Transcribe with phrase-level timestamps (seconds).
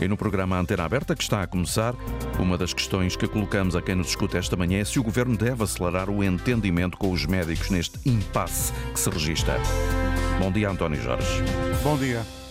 [0.00, 1.94] E no programa Antena Aberta, que está a começar,
[2.38, 5.36] uma das questões que colocamos a quem nos escuta esta manhã é se o Governo
[5.36, 9.58] deve acelerar o entendimento com os médicos neste impasse que se registra.
[10.38, 11.42] Bom dia, António Jorge.
[11.82, 12.43] Bom dia.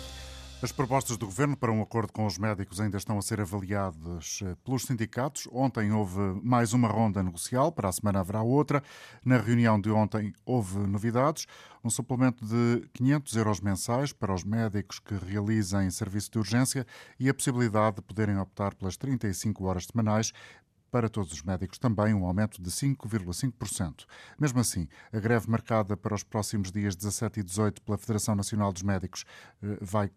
[0.64, 4.40] As propostas do Governo para um acordo com os médicos ainda estão a ser avaliadas
[4.42, 5.46] eh, pelos sindicatos.
[5.52, 8.82] Ontem houve mais uma ronda negocial, para a semana haverá outra.
[9.26, 11.48] Na reunião de ontem houve novidades.
[11.84, 16.88] Um suplemento de 500 euros mensais para os médicos que realizem serviço de urgência
[17.20, 20.32] e a possibilidade de poderem optar pelas 35 horas semanais
[20.90, 24.06] para todos os médicos também um aumento de 5,5%.
[24.40, 28.72] Mesmo assim, a greve marcada para os próximos dias 17 e 18 pela Federação Nacional
[28.72, 29.26] dos Médicos
[29.62, 30.10] eh, vai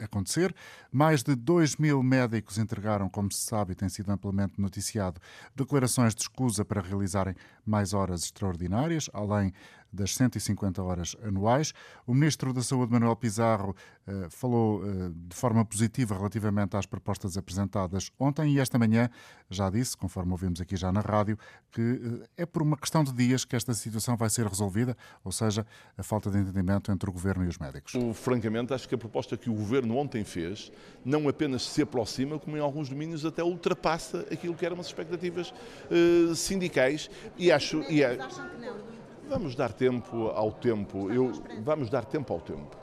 [0.00, 0.54] acontecer.
[0.90, 5.20] Mais de 2 mil médicos entregaram, como se sabe e tem sido amplamente noticiado,
[5.54, 9.52] declarações de escusa para realizarem mais horas extraordinárias, além
[9.92, 11.72] das 150 horas anuais.
[12.06, 13.74] O Ministro da Saúde, Manuel Pizarro,
[14.06, 19.10] eh, falou eh, de forma positiva relativamente às propostas apresentadas ontem e esta manhã
[19.50, 21.38] já disse, conforme ouvimos aqui já na rádio,
[21.70, 25.32] que eh, é por uma questão de dias que esta situação vai ser resolvida, ou
[25.32, 27.92] seja, a falta de entendimento entre o Governo e os médicos.
[28.14, 30.72] Francamente, acho que a proposta que o Governo ontem fez
[31.04, 35.52] não apenas se aproxima, como em alguns domínios até ultrapassa aquilo que eram as expectativas
[35.90, 37.82] uh, sindicais e acho...
[37.90, 38.18] E é...
[39.28, 41.10] Vamos dar tempo ao tempo.
[41.10, 42.74] Eu, vamos dar tempo ao tempo.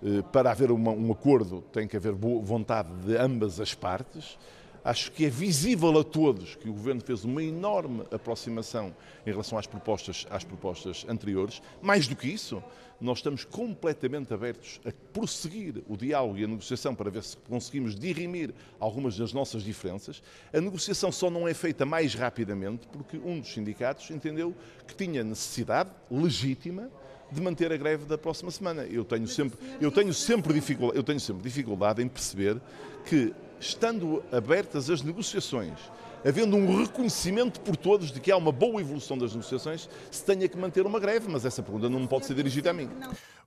[0.00, 4.38] Eh, para haver uma, um acordo, tem que haver vontade de ambas as partes.
[4.84, 8.94] Acho que é visível a todos que o Governo fez uma enorme aproximação
[9.26, 11.60] em relação às propostas, às propostas anteriores.
[11.82, 12.62] Mais do que isso,
[13.00, 17.94] nós estamos completamente abertos a prosseguir o diálogo e a negociação para ver se conseguimos
[17.94, 20.22] dirimir algumas das nossas diferenças.
[20.52, 24.54] A negociação só não é feita mais rapidamente porque um dos sindicatos entendeu
[24.86, 26.90] que tinha necessidade legítima
[27.30, 28.84] de manter a greve da próxima semana.
[28.84, 32.60] Eu tenho sempre, eu tenho sempre, dificuldade, eu tenho sempre dificuldade em perceber
[33.04, 35.78] que estando abertas as negociações,
[36.24, 40.48] havendo um reconhecimento por todos de que há uma boa evolução das negociações, se tenha
[40.48, 42.88] que manter uma greve, mas essa pergunta não pode ser dirigida a mim.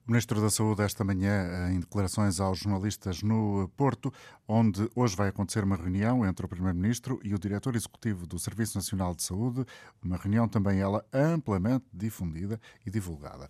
[0.04, 4.12] O Ministro da Saúde, esta manhã, em declarações aos jornalistas no Porto,
[4.48, 8.76] onde hoje vai acontecer uma reunião entre o Primeiro-Ministro e o Diretor Executivo do Serviço
[8.76, 9.64] Nacional de Saúde,
[10.02, 13.48] uma reunião também ela amplamente difundida e divulgada.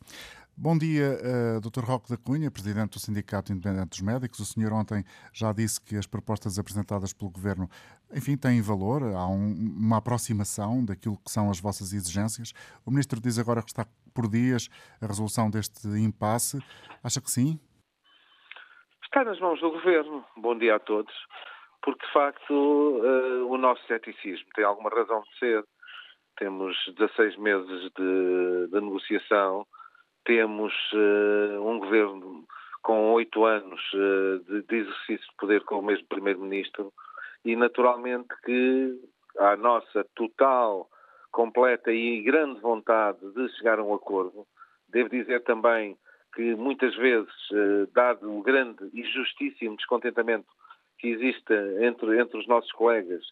[0.56, 1.82] Bom dia, uh, Dr.
[1.82, 4.38] Roque da Cunha, Presidente do Sindicato Independente dos Médicos.
[4.38, 5.02] O senhor ontem
[5.32, 7.68] já disse que as propostas apresentadas pelo Governo,
[8.12, 12.52] enfim, têm valor, há um, uma aproximação daquilo que são as vossas exigências.
[12.86, 14.68] O Ministro diz agora que está por dias
[15.00, 16.58] a resolução deste impasse.
[17.02, 17.58] Acha que sim?
[19.04, 20.22] Está nas mãos do Governo.
[20.36, 21.14] Bom dia a todos.
[21.82, 25.64] Porque, de facto, uh, o nosso ceticismo tem alguma razão de ser.
[26.36, 29.66] Temos 16 meses de, de negociação
[30.25, 32.44] temos uh, um governo
[32.83, 36.93] com oito anos uh, de, de, exercício de poder com o mesmo primeiro-ministro
[37.44, 39.00] e naturalmente que
[39.38, 40.88] a nossa total,
[41.31, 44.47] completa e grande vontade de chegar a um acordo.
[44.88, 45.97] Devo dizer também
[46.34, 50.47] que muitas vezes, uh, dado o grande e justíssimo descontentamento
[50.99, 53.25] que existe entre, entre os nossos colegas,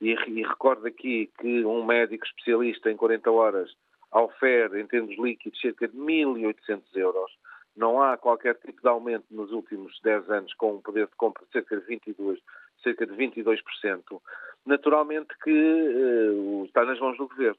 [0.00, 3.70] e, e recordo aqui que um médico especialista em 40 horas
[4.10, 7.30] ao FER, em termos líquidos, cerca de 1.800 euros.
[7.76, 11.44] Não há qualquer tipo de aumento nos últimos 10 anos, com um poder de compra
[11.46, 12.38] de cerca de 22%.
[12.82, 14.20] Cerca de 22%.
[14.64, 17.58] Naturalmente que uh, está nas mãos do Governo.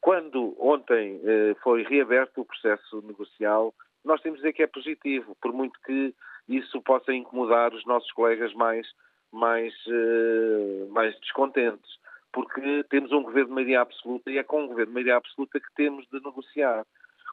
[0.00, 3.72] Quando ontem uh, foi reaberto o processo negocial,
[4.04, 6.12] nós temos de dizer que é positivo, por muito que
[6.48, 8.86] isso possa incomodar os nossos colegas mais,
[9.30, 12.01] mais, uh, mais descontentes
[12.32, 15.60] porque temos um governo de maioria absoluta e é com um governo de maioria absoluta
[15.60, 16.86] que temos de negociar.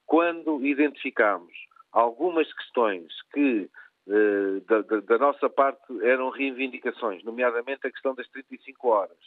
[0.05, 1.53] Quando identificamos
[1.91, 3.69] algumas questões que
[4.07, 9.17] eh, da, da, da, nossa parte eram reivindicações, nomeadamente a questão das 35 horas,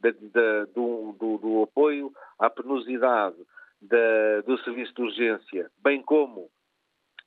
[0.00, 0.10] da,
[0.74, 3.36] do, do, do, apoio à penosidade
[4.46, 6.50] do serviço de urgência, bem como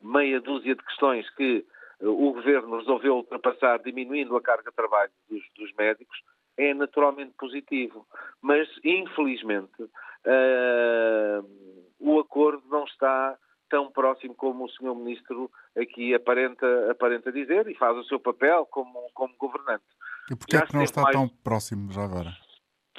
[0.01, 1.65] meia dúzia de questões que
[2.01, 6.19] eh, o Governo resolveu ultrapassar, diminuindo a carga de trabalho dos, dos médicos,
[6.57, 8.05] é naturalmente positivo.
[8.41, 11.45] Mas, infelizmente, uh,
[11.99, 13.37] o acordo não está
[13.69, 14.95] tão próximo como o Sr.
[14.95, 19.83] Ministro aqui aparenta, aparenta dizer e faz o seu papel como, como governante.
[20.31, 21.15] E porquê é que não está mais...
[21.15, 22.29] tão próximo já agora?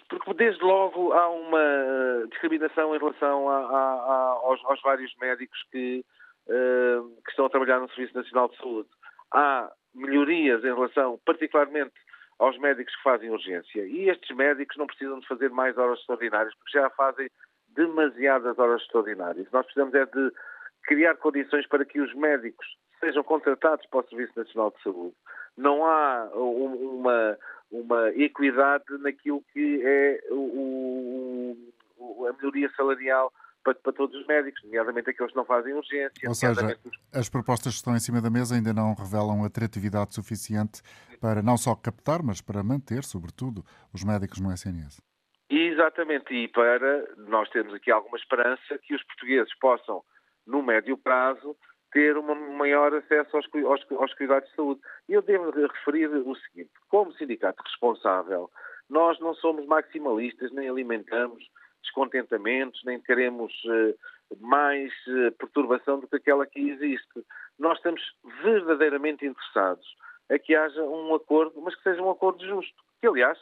[0.09, 5.59] Porque desde logo há uma discriminação em relação a, a, a, aos, aos, vários médicos
[5.71, 6.05] que,
[6.49, 8.89] uh, que estão a trabalhar no Serviço Nacional de Saúde.
[9.33, 11.95] Há melhorias em relação, particularmente,
[12.39, 13.87] aos médicos que fazem urgência.
[13.87, 17.29] E estes médicos não precisam de fazer mais horas extraordinárias, porque já fazem
[17.69, 19.51] demasiadas horas extraordinárias.
[19.53, 20.33] Nós precisamos é de
[20.85, 22.67] criar condições para que os médicos
[23.01, 25.15] sejam contratados para o Serviço Nacional de Saúde.
[25.57, 27.39] Não há uma,
[28.15, 31.57] equidade naquilo que é o,
[31.99, 33.33] o, a melhoria salarial
[33.65, 36.29] para, para, todos os médicos, nomeadamente aqueles que não fazem urgência.
[36.29, 36.79] Ou seja,
[37.13, 40.83] as propostas que estão em cima da mesa ainda não revelam atratividade suficiente
[41.21, 45.01] para não só captar, mas para manter, sobretudo, os médicos no SNS.
[45.49, 50.03] Exatamente, e para nós termos aqui alguma esperança que os portugueses possam,
[50.47, 51.57] no médio prazo,
[51.93, 54.81] ter um maior acesso aos, aos, aos, cuidados de saúde.
[55.09, 58.51] E eu devo referir o seguinte: como sindicato responsável,
[58.91, 61.45] nós não somos maximalistas, nem alimentamos
[61.85, 63.97] descontentamentos, nem queremos uh,
[64.41, 67.25] mais uh, perturbação do que aquela que existe.
[67.59, 68.03] Nós estamos
[68.43, 69.87] verdadeiramente interessados
[70.31, 72.83] a que haja um acordo, mas que seja um acordo justo.
[73.01, 73.39] Que, aliás,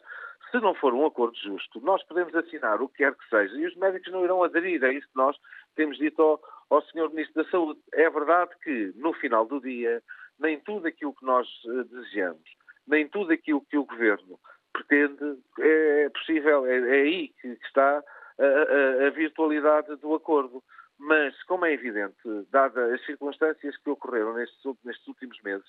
[0.50, 3.66] se não for um acordo justo, nós podemos assinar o que quer que seja e
[3.66, 4.82] os médicos não irão aderir.
[4.84, 5.36] É isso que nós
[5.76, 6.40] temos dito ao,
[6.70, 7.08] ao Sr.
[7.10, 7.80] Ministro da Saúde.
[7.94, 10.02] É verdade que, no final do dia,
[10.38, 12.50] nem tudo aquilo que nós uh, desejamos,
[12.86, 14.38] nem tudo aquilo que o Governo
[14.72, 16.66] pretende é possível.
[16.66, 18.02] É, é aí que está
[18.38, 20.62] a, a, a, virtualidade do acordo.
[20.98, 22.16] Mas, como é evidente,
[22.50, 25.66] dadas as circunstâncias que ocorreram nestes, nestes últimos meses,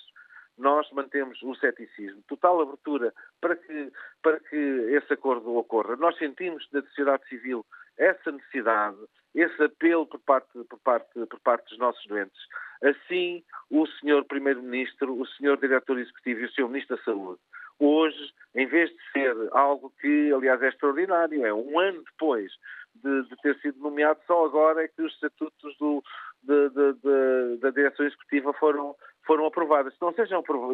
[0.57, 5.95] nós mantemos o ceticismo, total abertura para que, para que esse acordo ocorra.
[5.95, 7.65] Nós sentimos da sociedade civil
[7.97, 8.97] essa necessidade,
[9.33, 12.39] esse apelo por parte, por parte, por parte dos nossos doentes.
[12.83, 14.25] Assim, o Sr.
[14.27, 15.57] Primeiro-Ministro, o Sr.
[15.57, 16.67] Diretor Executivo e o Sr.
[16.67, 17.39] Ministro da Saúde,
[17.79, 22.51] hoje, em vez de ser algo que, aliás, é extraordinário, é um ano depois
[22.95, 26.03] de, de ter sido nomeado, só agora é que os estatutos do,
[26.43, 29.93] de, de, da direção executiva foram, foram aprovadas.
[30.01, 30.13] Não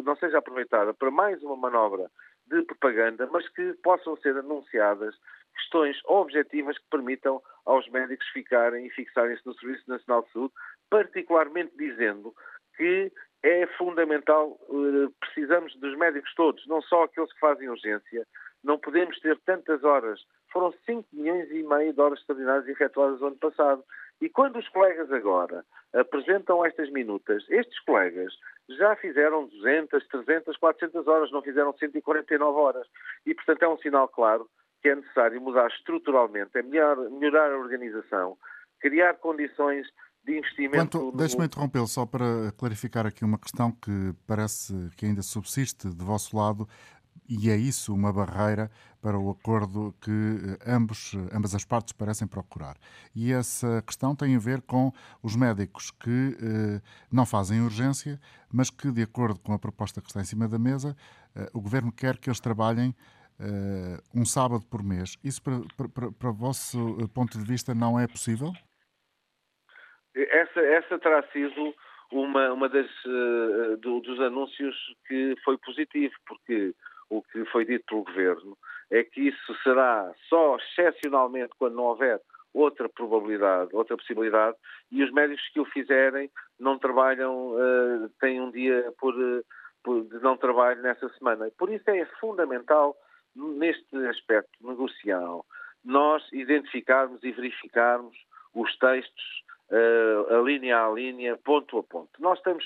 [0.04, 2.10] não seja aproveitada para mais uma manobra
[2.46, 5.14] de propaganda, mas que possam ser anunciadas
[5.54, 10.54] questões objetivas que permitam aos médicos ficarem e fixarem-se no Serviço Nacional de Saúde,
[10.88, 12.34] particularmente dizendo
[12.76, 18.26] que é fundamental, eh, precisamos dos médicos todos, não só aqueles que fazem urgência,
[18.62, 20.20] não podemos ter tantas horas.
[20.52, 23.82] Foram 5 milhões e meio de horas extraordinárias efetuadas no ano passado.
[24.20, 25.64] E quando os colegas agora
[25.94, 28.34] apresentam estas minutas, estes colegas
[28.68, 32.86] já fizeram 200, 300, 400 horas, não fizeram 149 horas.
[33.24, 34.48] E, portanto, é um sinal claro
[34.82, 38.36] que é necessário mudar estruturalmente, é melhor, melhorar a organização,
[38.80, 39.86] criar condições
[40.30, 41.12] de investimento.
[41.12, 46.36] Deixe-me interrompê-lo só para clarificar aqui uma questão que parece que ainda subsiste de vosso
[46.36, 46.68] lado
[47.28, 52.26] e é isso uma barreira para o acordo que eh, ambos, ambas as partes parecem
[52.26, 52.76] procurar.
[53.14, 54.92] E essa questão tem a ver com
[55.22, 56.80] os médicos que eh,
[57.10, 58.20] não fazem urgência,
[58.52, 60.96] mas que, de acordo com a proposta que está em cima da mesa,
[61.36, 62.94] eh, o governo quer que eles trabalhem
[63.38, 65.16] eh, um sábado por mês.
[65.22, 68.52] Isso, para, para, para o vosso ponto de vista, não é possível?
[70.14, 71.74] Essa, essa terá sido
[72.10, 74.76] uma, uma das, uh, do, dos anúncios
[75.06, 76.74] que foi positivo, porque
[77.08, 78.56] o que foi dito pelo Governo
[78.90, 82.20] é que isso será só excepcionalmente quando não houver
[82.52, 84.56] outra probabilidade, outra possibilidade,
[84.90, 86.28] e os médicos que o fizerem
[86.58, 89.44] não trabalham, uh, têm um dia por, uh,
[89.84, 91.48] por, de não trabalho nessa semana.
[91.56, 92.96] Por isso é fundamental,
[93.36, 95.46] neste aspecto negocial,
[95.84, 98.16] nós identificarmos e verificarmos
[98.52, 102.10] os textos, uh, a linha a linha, ponto a ponto.
[102.18, 102.64] Nós estamos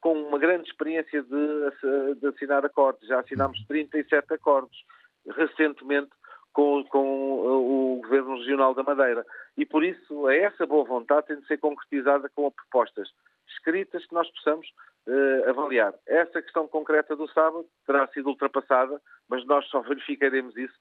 [0.00, 3.06] com uma grande experiência de, de assinar acordos.
[3.08, 4.84] Já assinámos 37 acordos
[5.34, 6.10] recentemente
[6.52, 9.26] com, com, o Governo Regional da Madeira.
[9.56, 13.08] E por isso, essa boa vontade tem de ser concretizada com propostas
[13.48, 14.66] escritas que nós possamos
[15.06, 15.92] uh, avaliar.
[16.06, 20.74] Essa questão concreta do sábado terá sido ultrapassada, mas nós só verificaremos isso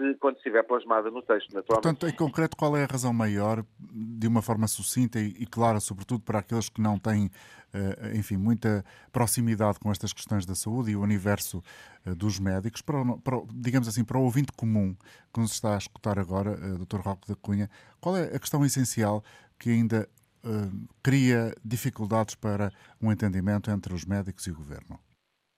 [0.00, 1.66] se, quando estiver plasmada no texto, naturalmente.
[1.66, 5.78] Portanto, em concreto, qual é a razão maior, de uma forma sucinta e, e clara,
[5.80, 10.92] sobretudo para aqueles que não têm, uh, enfim, muita proximidade com estas questões da saúde
[10.92, 11.62] e o universo
[12.06, 14.96] uh, dos médicos, para, para, digamos assim, para o ouvinte comum
[15.32, 17.00] que nos está a escutar agora, uh, Dr.
[17.00, 17.68] Roque da Cunha,
[18.00, 19.22] qual é a questão essencial
[19.58, 20.08] que ainda
[21.02, 24.98] cria dificuldades para um entendimento entre os médicos e o governo?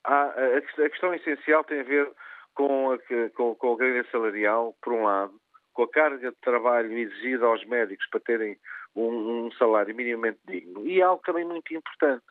[0.04, 2.10] Ah, a questão essencial tem a ver
[2.54, 2.98] com a,
[3.30, 5.34] com, com a grelha salarial, por um lado,
[5.72, 8.58] com a carga de trabalho exigida aos médicos para terem
[8.94, 12.24] um, um salário minimamente digno, e algo também muito importante,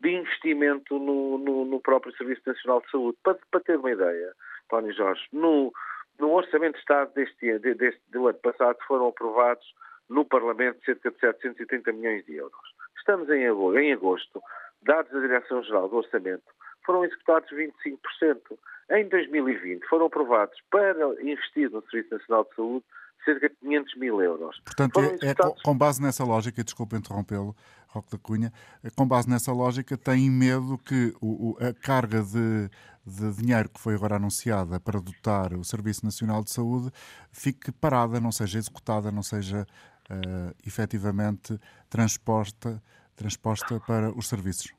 [0.00, 3.18] de investimento no, no, no próprio Serviço Nacional de Saúde.
[3.22, 4.32] Para, para ter uma ideia,
[4.68, 5.72] Tony Jorge, no,
[6.18, 9.66] no Orçamento de Estado deste, deste, do ano passado foram aprovados
[10.08, 12.74] no Parlamento cerca de 730 milhões de euros.
[12.96, 14.42] Estamos em agosto, em agosto
[14.82, 16.44] dados da Direção-Geral do Orçamento,
[16.84, 18.58] foram executados 25%.
[18.90, 20.92] Em 2020 foram aprovados para
[21.22, 22.84] investir no Serviço Nacional de Saúde
[23.24, 24.60] cerca de 500 mil euros.
[24.64, 27.54] Portanto, é, é, com base nessa lógica, desculpe interrompê-lo,
[27.88, 28.52] Roque da Cunha,
[28.82, 32.70] é, com base nessa lógica, tem medo que o, a carga de,
[33.04, 36.90] de dinheiro que foi agora anunciada para dotar o Serviço Nacional de Saúde
[37.30, 39.66] fique parada, não seja executada, não seja
[40.10, 41.58] uh, efetivamente
[41.90, 42.82] transposta,
[43.16, 44.72] transposta para os serviços?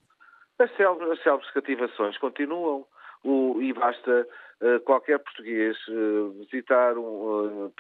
[0.58, 2.86] As célebres cativações continuam
[3.24, 4.28] o, e basta
[4.62, 7.74] uh, qualquer português uh, visitar, um, uh,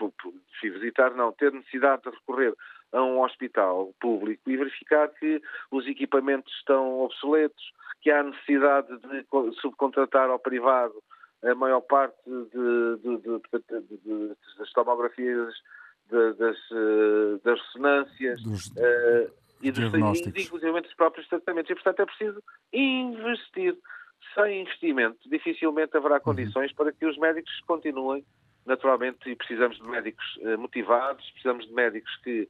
[0.61, 2.53] visitar, não, ter necessidade de recorrer
[2.91, 5.41] a um hospital público e verificar que
[5.71, 9.25] os equipamentos estão obsoletos, que há necessidade de
[9.61, 10.95] subcontratar ao privado
[11.43, 15.53] a maior parte de, de, de, das tomografias,
[16.09, 16.37] das,
[17.43, 19.31] das ressonâncias dos, uh,
[19.61, 19.93] e, dos,
[20.35, 21.69] inclusive dos próprios tratamentos.
[21.69, 22.43] E, portanto, é preciso
[22.73, 23.77] investir
[24.33, 26.21] sem investimento, dificilmente haverá uhum.
[26.21, 28.25] condições para que os médicos continuem,
[28.65, 32.47] naturalmente, e precisamos de médicos eh, motivados, precisamos de médicos que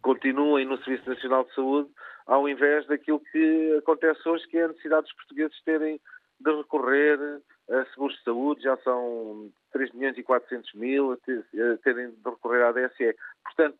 [0.00, 1.90] continuem no Serviço Nacional de Saúde,
[2.26, 6.00] ao invés daquilo que acontece hoje, que é a necessidade dos portugueses terem
[6.40, 7.18] de recorrer
[7.70, 11.16] a seguros de saúde, já são 3 milhões e 400 mil,
[11.82, 13.14] terem de recorrer à DSE.
[13.44, 13.78] Portanto,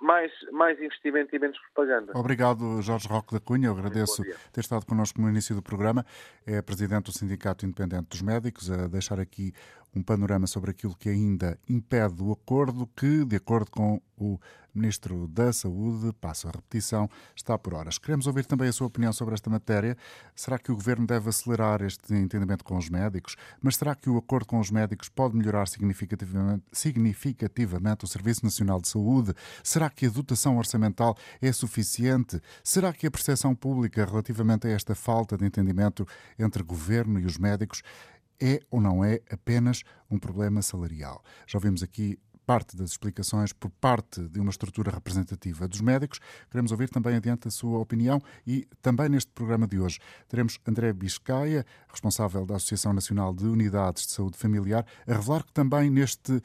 [0.00, 2.12] mais, mais investimento e menos propaganda.
[2.14, 3.68] Obrigado, Jorge Roque da Cunha.
[3.68, 4.22] Eu agradeço
[4.52, 6.04] ter estado connosco no início do programa.
[6.46, 9.52] É presidente do Sindicato Independente dos Médicos, a deixar aqui
[9.94, 14.38] um panorama sobre aquilo que ainda impede o acordo, que, de acordo com o
[14.74, 17.98] Ministro da Saúde, passo a repetição, está por horas.
[17.98, 19.96] Queremos ouvir também a sua opinião sobre esta matéria.
[20.34, 23.36] Será que o Governo deve acelerar este entendimento com os médicos?
[23.60, 28.80] Mas será que o acordo com os médicos pode melhorar significativamente, significativamente o Serviço Nacional
[28.80, 29.34] de Saúde?
[29.62, 32.40] Será que a dotação orçamental é suficiente?
[32.64, 36.06] Será que a percepção pública relativamente a esta falta de entendimento
[36.38, 37.82] entre Governo e os médicos
[38.42, 41.22] é ou não é apenas um problema salarial?
[41.46, 46.20] Já vimos aqui parte das explicações por parte de uma estrutura representativa dos médicos.
[46.50, 50.92] Queremos ouvir também adiante a sua opinião e também neste programa de hoje teremos André
[50.92, 56.32] Biscaia, responsável da Associação Nacional de Unidades de Saúde Familiar, a revelar que também neste,
[56.32, 56.42] uh,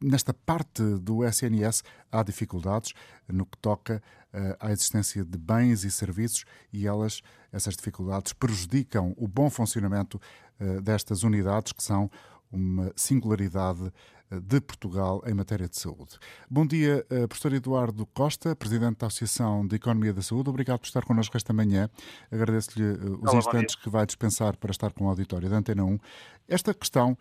[0.00, 2.92] nesta parte do SNS há dificuldades
[3.28, 4.02] no que toca
[4.32, 7.20] uh, à existência de bens e serviços e elas,
[7.52, 10.20] essas dificuldades, prejudicam o bom funcionamento
[10.60, 12.10] uh, destas unidades que são
[12.50, 13.92] uma singularidade
[14.30, 16.18] de Portugal em matéria de saúde.
[16.50, 20.50] Bom dia, eh, professor Eduardo Costa, Presidente da Associação de Economia da Saúde.
[20.50, 21.88] Obrigado por estar connosco esta manhã.
[22.30, 25.84] Agradeço-lhe eh, os Olá, instantes que vai dispensar para estar com o auditório da Antena
[25.84, 25.98] 1.
[26.46, 27.16] Esta questão,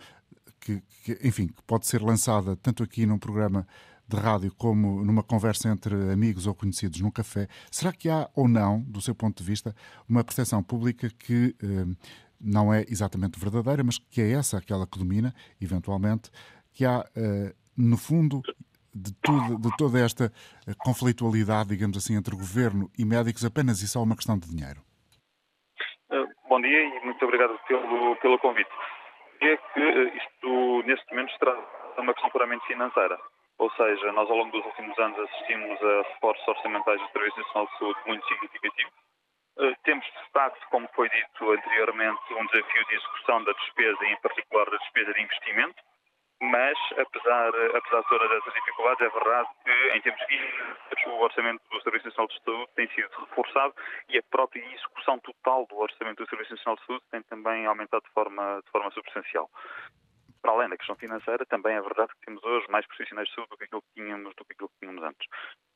[0.60, 3.66] que, que, enfim, que pode ser lançada tanto aqui num programa
[4.08, 8.48] de rádio como numa conversa entre amigos ou conhecidos num café, será que há ou
[8.48, 9.76] não, do seu ponto de vista,
[10.08, 11.96] uma percepção pública que eh,
[12.40, 16.30] não é exatamente verdadeira, mas que é essa aquela que domina, eventualmente,
[16.78, 18.46] que há, uh, no fundo,
[18.94, 20.26] de, tudo, de toda esta
[20.70, 24.82] eh, conflitualidade, digamos assim, entre governo e médicos, apenas e só uma questão de dinheiro?
[26.14, 28.70] Uh, bom dia e muito obrigado pelo, pelo convite.
[29.42, 29.82] É que
[30.18, 31.62] isto, neste momento, se trata
[31.96, 33.18] de uma questão puramente financeira.
[33.58, 37.66] Ou seja, nós ao longo dos últimos anos assistimos a reforços orçamentais do Serviço Nacional
[37.66, 38.94] de Saúde muito significativos.
[39.84, 44.70] Temos de facto, como foi dito anteriormente, um desafio de execução da despesa em particular,
[44.70, 45.82] da despesa de investimento
[46.42, 51.62] mas apesar, apesar de todas essas dificuldades, é verdade que em termos de o orçamento
[51.72, 53.74] do Serviço Nacional de Saúde tem sido reforçado
[54.10, 58.04] e a própria execução total do orçamento do Serviço Nacional de Saúde tem também aumentado
[58.04, 59.50] de forma, de forma substancial
[60.42, 63.50] para além da questão financeira, também é verdade que temos hoje mais profissionais de saúde
[63.50, 65.28] do que aquilo que tínhamos, do que aquilo que tínhamos antes.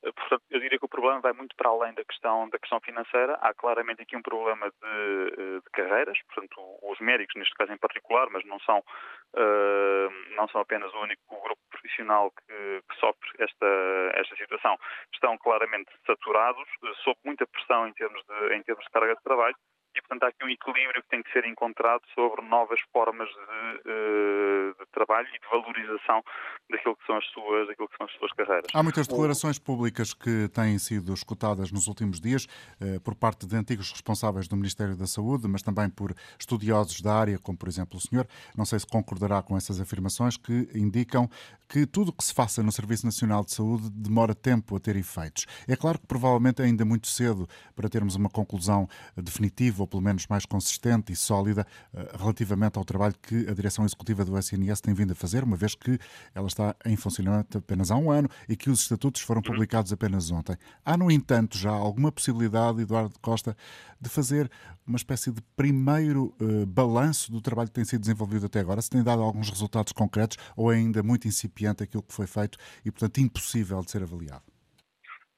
[0.02, 2.80] Eh, portanto, eu diria que o problema vai muito para além da questão, da questão
[2.80, 3.34] financeira.
[3.40, 7.78] Há claramente aqui um problema de, eh, de carreiras, portanto, os médicos, neste caso em
[7.78, 13.30] particular, mas não são, uh, não são apenas o único grupo profissional que, que sofre
[13.38, 13.66] esta,
[14.14, 14.76] esta situação,
[15.12, 16.68] estão claramente saturados,
[17.04, 19.56] sob muita pressão em termos de, em termos de carga de trabalho
[19.94, 23.90] e, portanto, há aqui um equilíbrio que tem que ser encontrado sobre novas formas de,
[23.90, 26.22] eh, de, trabalho e de valorização
[26.70, 28.66] daquilo que são as suas, daquilo que são as suas carreiras.
[28.72, 32.46] Há muitas declarações públicas que têm sido escutadas nos últimos dias
[32.80, 37.14] eh, por parte de antigos responsáveis do Ministério da Saúde, mas também por estudiosos da
[37.14, 38.26] área, como por exemplo o senhor.
[38.56, 41.28] Não sei se concordará com essas afirmações que indicam
[41.68, 44.96] que tudo o que se faça no Serviço Nacional de Saúde demora tempo a ter
[44.96, 45.46] efeitos.
[45.66, 50.02] É claro que provavelmente é ainda muito cedo para termos uma conclusão definitiva ou pelo
[50.02, 54.80] menos mais consistente e sólida eh, relativamente ao trabalho que a direção executiva do SNS
[54.80, 55.98] tem vindo a fazer, uma vez que
[56.34, 59.52] ela está em funcionamento apenas há um ano e que os estatutos foram uhum.
[59.52, 60.56] publicados apenas ontem.
[60.84, 63.56] Há, no entanto, já alguma possibilidade, Eduardo Costa,
[64.00, 64.50] de fazer
[64.86, 68.80] uma espécie de primeiro uh, balanço do trabalho que tem sido desenvolvido até agora?
[68.82, 72.58] Se tem dado alguns resultados concretos ou é ainda muito incipiente aquilo que foi feito
[72.84, 74.42] e, portanto, impossível de ser avaliado?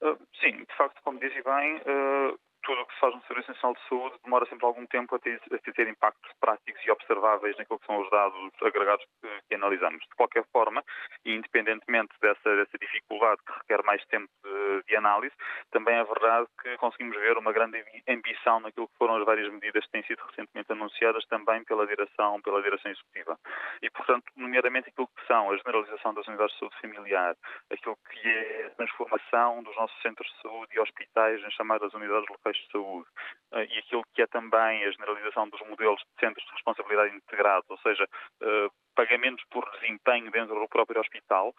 [0.01, 3.51] Uh, sim, de facto, como disse bem, uh, tudo o que se faz no Serviço
[3.51, 7.55] Nacional de Saúde demora sempre algum tempo a ter, a ter impactos práticos e observáveis
[7.57, 10.01] naquilo que são os dados agregados que, que analisamos.
[10.01, 10.83] De qualquer forma,
[11.23, 15.35] e independentemente dessa, dessa dificuldade que requer mais tempo de, de, análise,
[15.71, 19.85] também é verdade que conseguimos ver uma grande ambição naquilo que foram as várias medidas
[19.85, 23.37] que têm sido recentemente anunciadas também pela direção, pela direção executiva.
[23.81, 27.35] E, portanto, nomeadamente aquilo que são a generalização das unidades de saúde familiar,
[27.71, 32.27] aquilo que é a transformação dos nossos centros de saúde e hospitais em chamadas unidades
[32.29, 33.07] locais de saúde,
[33.53, 37.69] eh, e aquilo que é também a generalização dos modelos de centros de responsabilidade integrados,
[37.69, 38.07] ou seja,
[38.41, 41.53] eh, pagamentos por desempenho dentro do próprio hospital,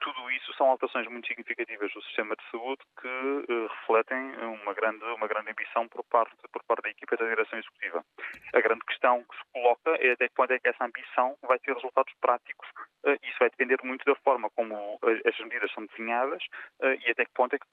[0.00, 4.18] tudo isso são alterações muito significativas do sistema de saúde que uh, refletem
[4.62, 8.04] uma grande, uma grande ambição por parte, por parte da equipa da direção executiva.
[8.52, 11.72] A grande questão que se coloca é até quando é que essa ambição vai ter
[11.72, 12.68] resultados práticos.
[13.04, 16.42] Uh, isso vai depender muito da forma como as medidas são desenhadas
[16.80, 17.66] uh, e até que ponto é que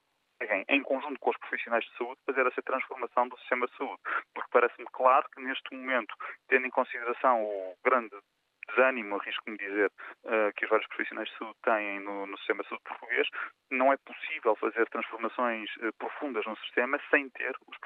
[0.67, 4.01] em conjunto com os profissionais de saúde, fazer essa transformação do sistema de saúde.
[4.33, 6.13] Porque parece-me claro que neste momento,
[6.47, 8.15] tendo em consideração o grande
[8.69, 9.91] desânimo, arrisco-me dizer,
[10.25, 13.27] uh, que os vários profissionais de saúde têm no, no, sistema de saúde português,
[13.71, 17.77] não é possível fazer transformações uh, profundas no sistema sem ter os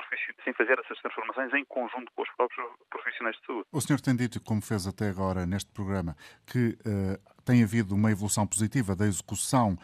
[0.44, 3.68] sem fazer essas transformações em conjunto com os próprios profissionais de saúde.
[3.72, 8.12] O senhor tem dito, como fez até agora neste programa, que uh, tem havido uma
[8.12, 9.78] evolução positiva da execução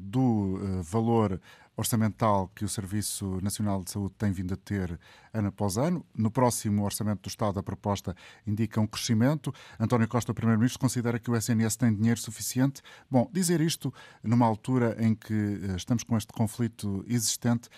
[0.00, 1.38] do valor
[1.76, 4.98] orçamental que o Serviço Nacional de Saúde tem vindo a ter
[5.32, 6.04] ano após ano.
[6.14, 8.14] No próximo Orçamento do Estado, a proposta
[8.46, 9.52] indica um crescimento.
[9.78, 12.82] António Costa, Primeiro-Ministro, considera que o SNS tem dinheiro suficiente.
[13.10, 17.68] Bom, dizer isto numa altura em que eh, estamos com este conflito existente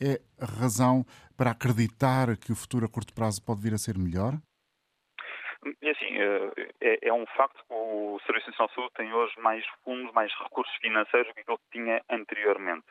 [0.00, 4.38] é razão para acreditar que o futuro a curto prazo pode vir a ser melhor?
[5.82, 9.34] E assim, eh, é, é, um facto que o Serviço Nacional de Saúde tem hoje
[9.40, 12.86] mais fundos, mais recursos financeiros do que aquilo que tinha anteriormente.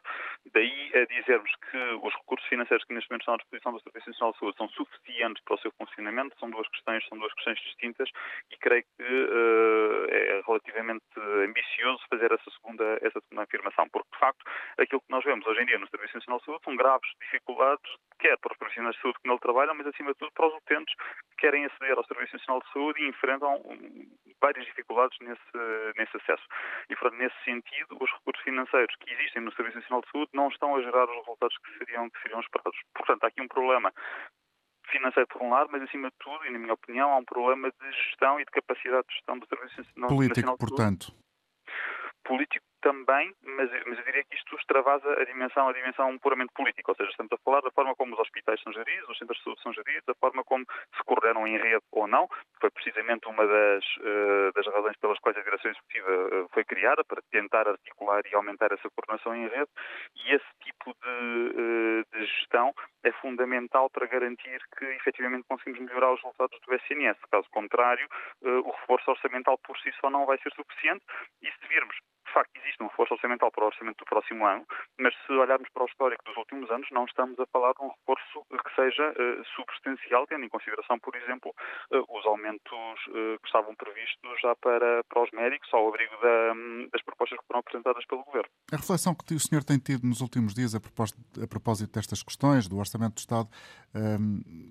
[0.53, 4.09] Daí a dizermos que os recursos financeiros que neste momento estão à disposição do Serviço
[4.09, 7.59] Nacional de Saúde são suficientes para o seu funcionamento, são duas questões, são duas questões
[7.59, 8.09] distintas
[8.51, 14.19] e creio que uh, é relativamente ambicioso fazer essa segunda, essa segunda afirmação, porque de
[14.19, 14.43] facto
[14.77, 17.91] aquilo que nós vemos hoje em dia no Serviço Nacional de Saúde são graves dificuldades,
[18.19, 20.53] quer para os profissionais de saúde que nele trabalham, mas acima de tudo para os
[20.55, 20.93] utentes
[21.31, 23.61] que querem aceder ao Serviço Nacional de Saúde e enfrentam
[24.41, 26.43] várias dificuldades nesse, nesse acesso.
[26.89, 30.47] E, portanto, nesse sentido, os recursos financeiros que existem no Serviço Nacional de Saúde não
[30.49, 32.79] estão a gerar os resultados que seriam, que seriam esperados.
[32.93, 33.93] Portanto, há aqui um problema
[34.91, 37.71] financeiro por um lado, mas acima de tudo, e na minha opinião, há um problema
[37.71, 40.75] de gestão e de capacidade de gestão do Serviço Nacional Político, Nacional de Saúde.
[40.75, 41.25] portanto.
[42.23, 46.91] Político também, mas, mas eu diria que isto extravasa a dimensão, a dimensão puramente política,
[46.91, 49.43] ou seja, estamos a falar da forma como os hospitais são geridos, os centros de
[49.43, 50.63] saúde são geridos, da forma como
[50.95, 52.29] se coordenam em rede ou não,
[52.61, 57.03] foi precisamente uma das, uh, das razões pelas quais a direção executiva uh, foi criada,
[57.03, 59.71] para tentar articular e aumentar essa coordenação em rede,
[60.15, 62.71] e esse tipo de, uh, de gestão
[63.03, 67.17] é fundamental para garantir que efetivamente conseguimos melhorar os resultados do SNS.
[67.31, 68.07] Caso contrário,
[68.41, 71.03] o reforço orçamental por si só não vai ser suficiente,
[71.41, 71.95] e se virmos
[72.35, 74.67] facto existe um reforço orçamental para o orçamento do próximo ano,
[74.99, 77.89] mas se olharmos para o histórico dos últimos anos, não estamos a falar de um
[77.95, 81.55] reforço que seja uh, substancial, tendo em consideração, por exemplo,
[81.91, 86.53] uh, os aumentos uh, que estavam previstos já para, para os médicos, ao abrigo da,
[86.91, 88.49] das propostas que foram apresentadas pelo Governo.
[88.73, 92.21] A reflexão que o senhor tem tido nos últimos dias a propósito, a propósito destas
[92.21, 93.47] questões, do Orçamento do Estado,
[93.95, 94.69] um,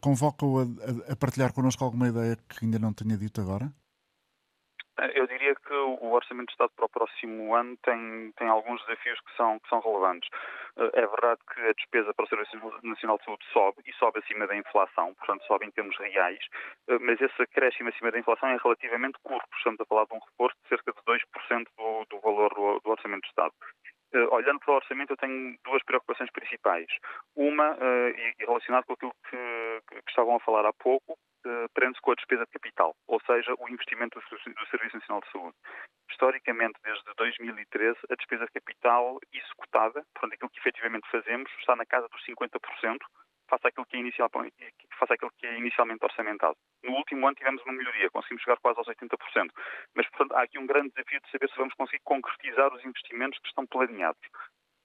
[0.00, 3.72] convoca-o a, a partilhar connosco alguma ideia que ainda não tenha dito agora?
[5.14, 9.18] Eu diria que o Orçamento de Estado para o próximo ano tem, tem alguns desafios
[9.20, 10.30] que são, que são relevantes.
[10.76, 14.20] Eh, é verdade que a despesa para o Serviço Nacional de Saúde sobe e sobe
[14.20, 16.38] acima da inflação, portanto sobe em termos reais,
[16.88, 19.48] eh, mas esse acréscimo acima da inflação é relativamente curto.
[19.56, 22.90] Estamos a falar de um reforço de cerca de 2% do, do valor do, do
[22.90, 23.54] Orçamento de Estado.
[24.14, 26.86] Uh, olhando para o orçamento, eu tenho duas preocupações principais.
[27.34, 32.00] Uma, uh, e relacionada com aquilo que, que, estavam a falar há pouco, uh, prende-se
[32.00, 35.56] com a despesa de capital, ou seja, o investimento do, Serviço Nacional de Saúde.
[36.08, 41.84] Historicamente, desde 2013, a despesa de capital executada, portanto, aquilo que efetivamente fazemos, está na
[41.84, 42.98] casa dos 50%,
[43.48, 44.30] face àquilo que é, inicial,
[44.98, 46.56] face àquilo que é inicialmente orçamentado.
[46.82, 49.50] No último ano tivemos uma melhoria, conseguimos chegar quase aos 80%.
[49.94, 53.38] Mas, portanto, há aqui um grande desafio de saber se vamos conseguir concretizar os investimentos
[53.38, 54.20] que estão planeados.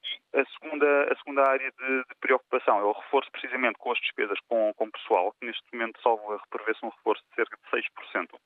[0.04, 4.00] E a segunda, a segunda área de, de preocupação é o reforço precisamente com as
[4.00, 6.18] despesas com, com pessoal, que neste momento só
[6.50, 8.40] prevê-se um reforço de cerca de 6%.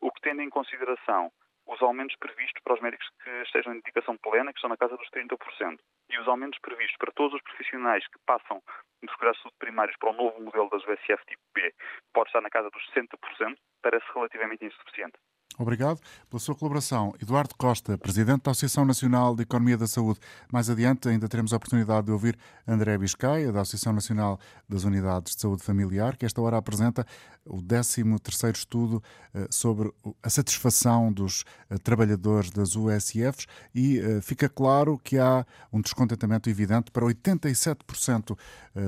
[0.00, 1.30] O que tendo em consideração
[1.66, 4.96] os aumentos previstos para os médicos que estejam em dedicação plena, que estão na casa
[4.96, 5.78] dos 30%,
[6.12, 8.62] e os aumentos previstos para todos os profissionais que passam
[9.02, 11.74] dos cuidados de saúde primários para o novo modelo das USF tipo B,
[12.12, 15.18] pode estar na casa dos 60%, parece relativamente insuficiente.
[15.58, 17.14] Obrigado pela sua colaboração.
[17.20, 20.18] Eduardo Costa, Presidente da Associação Nacional de Economia da Saúde.
[20.50, 25.34] Mais adiante ainda teremos a oportunidade de ouvir André Biscaia, da Associação Nacional das Unidades
[25.34, 27.06] de Saúde Familiar, que esta hora apresenta
[27.44, 29.02] o 13º estudo
[29.34, 35.44] eh, sobre a satisfação dos eh, trabalhadores das USFs e eh, fica claro que há
[35.72, 38.36] um descontentamento evidente para 87%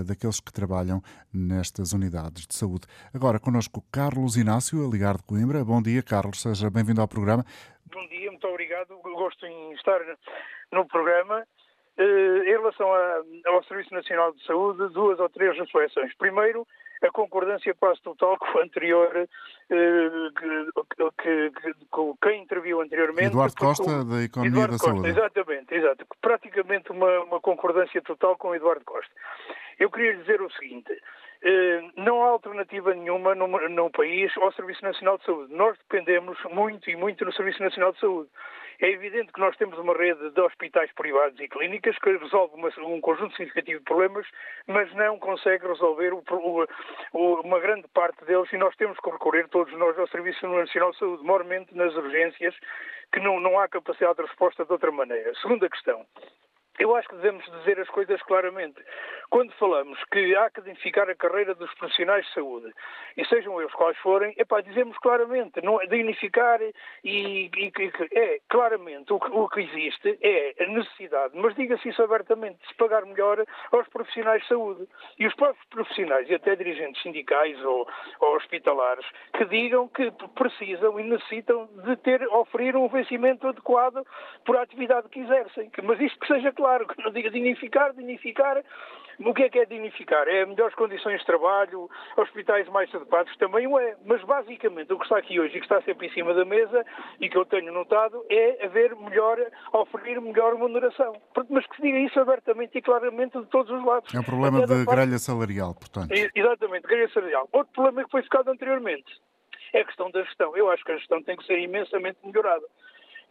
[0.06, 2.86] daqueles que trabalham nestas unidades de saúde.
[3.12, 5.62] Agora, connosco Carlos Inácio, a ligar de Coimbra.
[5.62, 7.44] Bom dia, Carlos, seja bem-vindo ao programa.
[7.92, 8.96] Bom dia, muito obrigado.
[9.02, 10.00] Gosto em estar
[10.72, 11.46] no programa.
[11.96, 12.88] Em relação
[13.46, 16.12] ao Serviço Nacional de Saúde, duas ou três reflexões.
[16.16, 16.66] Primeiro,
[17.02, 19.28] a concordância quase total com o anterior, eh,
[21.22, 23.28] que, que, com quem interviu anteriormente.
[23.28, 25.08] Eduardo Costa, da Economia Eduardo da Costa, Saúde.
[25.08, 26.06] Exatamente, exato.
[26.20, 29.12] Praticamente uma, uma concordância total com Eduardo Costa.
[29.78, 30.92] Eu queria dizer o seguinte.
[31.46, 35.52] Eh, não há alternativa nenhuma no, no país ao Serviço Nacional de Saúde.
[35.52, 38.30] Nós dependemos muito e muito do Serviço Nacional de Saúde.
[38.80, 42.70] É evidente que nós temos uma rede de hospitais privados e clínicas que resolve uma,
[42.78, 44.26] um conjunto significativo de problemas,
[44.66, 46.24] mas não consegue resolver o,
[47.12, 50.92] o, uma grande parte deles e nós temos que recorrer todos nós ao Serviço Nacional
[50.92, 52.54] de Saúde, maiormente nas urgências,
[53.12, 55.34] que não, não há capacidade de resposta de outra maneira.
[55.42, 56.06] Segunda questão.
[56.78, 58.82] Eu acho que devemos dizer as coisas claramente.
[59.30, 62.72] Quando falamos que há que dignificar a carreira dos profissionais de saúde,
[63.16, 67.72] e sejam eles quais forem, é para dizemos claramente, não é dignificar e, e,
[68.12, 72.66] é claramente o que, o que, existe é a necessidade, mas diga-se isso abertamente, de
[72.68, 74.88] se pagar melhor aos profissionais de saúde.
[75.18, 77.88] E os próprios profissionais e até dirigentes sindicais ou,
[78.20, 79.06] ou hospitalares
[79.36, 84.04] que digam que precisam e necessitam de ter, oferir um vencimento adequado
[84.44, 85.70] por a atividade que exercem.
[85.82, 88.64] Mas isto que seja claro claro, que não diga dignificar, dignificar.
[89.20, 90.26] O que é que é dignificar?
[90.26, 93.94] É melhores condições de trabalho, hospitais mais adequados, também o é.
[94.04, 96.84] Mas basicamente o que está aqui hoje e que está sempre em cima da mesa
[97.20, 99.38] e que eu tenho notado é haver melhor,
[99.72, 101.12] oferecer melhor remuneração.
[101.50, 104.12] Mas que se diga isso abertamente e claramente de todos os lados.
[104.12, 104.96] É um problema de parte...
[104.96, 106.10] grelha salarial, portanto.
[106.34, 107.48] Exatamente, grelha salarial.
[107.52, 109.12] Outro problema que foi ficado anteriormente
[109.74, 110.56] é a questão da gestão.
[110.56, 112.66] Eu acho que a gestão tem que ser imensamente melhorada.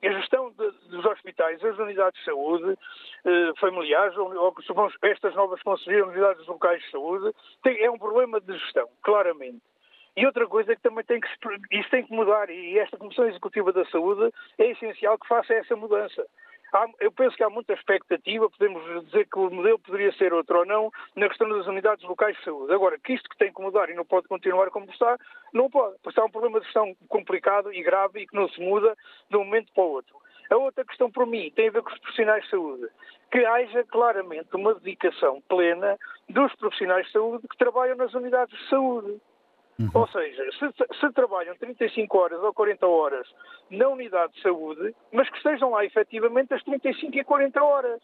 [0.04, 2.78] A gestão de, dos hospitais, das unidades de saúde
[3.26, 4.54] eh, familiares, ou, ou
[5.02, 9.62] estas novas conselheiras unidades locais de saúde, tem, é um problema de gestão, claramente.
[10.16, 11.28] E outra coisa que também tem que
[11.72, 15.76] isso tem que mudar, e esta Comissão Executiva da Saúde é essencial que faça essa
[15.76, 16.26] mudança.
[16.74, 20.58] Há, eu penso que há muita expectativa, podemos dizer que o modelo poderia ser outro
[20.58, 22.74] ou não, na questão das unidades locais de saúde.
[22.74, 25.20] Agora, que isto que tem que mudar e não pode continuar como está,
[25.54, 25.96] não pode.
[26.02, 28.98] Porque há um problema de gestão complicado e grave e que não se muda
[29.30, 30.16] de um momento para o outro.
[30.50, 32.88] A outra questão, para mim, tem a ver com os profissionais de saúde.
[33.32, 38.70] Que haja claramente uma dedicação plena dos profissionais de saúde que trabalham nas unidades de
[38.70, 39.22] saúde.
[39.84, 40.02] Uhum.
[40.02, 43.28] Ou seja, se, se, trabalham 35 horas ou 40 horas
[43.70, 48.02] na unidade de saúde, mas que estejam lá efetivamente as 35 e 40 horas.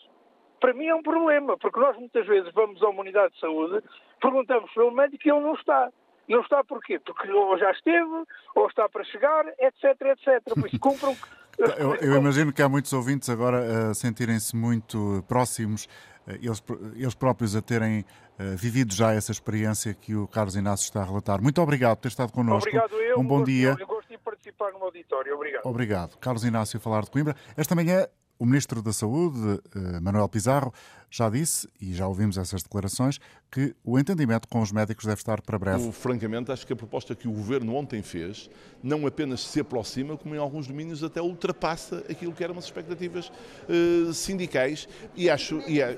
[0.59, 3.81] Para mim é um problema, porque nós muitas vezes vamos a uma unidade de saúde,
[4.21, 5.89] perguntamos pelo médico e ele não está.
[6.27, 6.99] Não está porquê?
[6.99, 10.43] Porque ou já esteve, ou está para chegar, etc, etc.
[10.53, 11.15] Por isso cumpram
[11.77, 16.08] eu, eu, imagino que há muitos ouvintes agora a sentirem-se muito próximos, eh,
[16.41, 16.63] eles,
[16.95, 18.01] eles próprios a terem
[18.39, 21.41] uh, vivido já essa experiência que o Carlos Inácio está a relatar.
[21.41, 22.69] Muito obrigado por ter estado connosco.
[22.69, 23.19] Obrigado, eu.
[23.19, 23.75] Um bom gosto, dia.
[23.79, 25.33] Eu gosto de participar no auditório.
[25.35, 25.65] Obrigado.
[25.65, 26.17] Obrigado.
[26.17, 27.35] Carlos Inácio a falar de Coimbra.
[27.57, 28.07] Esta manhã
[28.39, 30.73] o Ministro da Saúde, eh, Manuel Pizarro,
[31.11, 33.19] já disse, e já ouvimos essas declarações,
[33.51, 35.85] que o entendimento com os médicos deve estar para breve.
[35.85, 38.49] Eu, francamente, acho que a proposta que o Governo ontem fez
[38.81, 43.29] não apenas se aproxima, como em alguns domínios até ultrapassa aquilo que eram as expectativas
[43.29, 44.87] uh, sindicais.
[45.15, 45.61] E acho.
[45.67, 45.97] E é...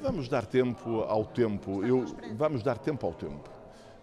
[0.00, 1.84] Vamos dar tempo ao tempo.
[1.84, 2.04] Eu,
[2.36, 3.50] vamos dar tempo ao tempo.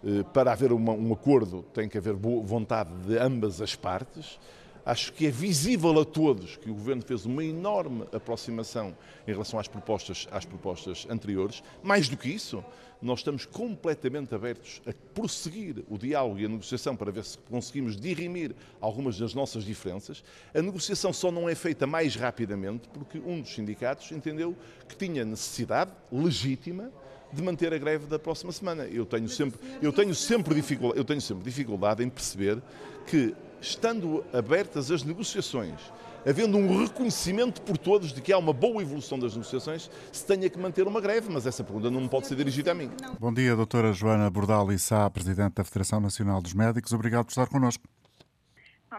[0.02, 4.38] Uh, para haver uma, um acordo, tem que haver vontade de ambas as partes.
[4.84, 9.60] Acho que é visível a todos que o Governo fez uma enorme aproximação em relação
[9.60, 11.62] às propostas, às propostas anteriores.
[11.82, 12.64] Mais do que isso,
[13.00, 17.96] nós estamos completamente abertos a prosseguir o diálogo e a negociação para ver se conseguimos
[17.96, 20.24] dirimir algumas das nossas diferenças.
[20.52, 24.56] A negociação só não é feita mais rapidamente porque um dos sindicatos entendeu
[24.88, 26.90] que tinha necessidade legítima
[27.32, 28.84] de manter a greve da próxima semana.
[28.84, 32.60] Eu tenho sempre, eu tenho sempre, dificuldade, eu tenho sempre dificuldade em perceber
[33.06, 35.78] que estando abertas as negociações,
[36.26, 40.50] havendo um reconhecimento por todos de que há uma boa evolução das negociações, se tenha
[40.50, 42.90] que manter uma greve, mas essa pergunta não pode ser dirigida a mim.
[43.20, 46.92] Bom dia, doutora Joana Bordal Sá, Presidente da Federação Nacional dos Médicos.
[46.92, 47.84] Obrigado por estar connosco.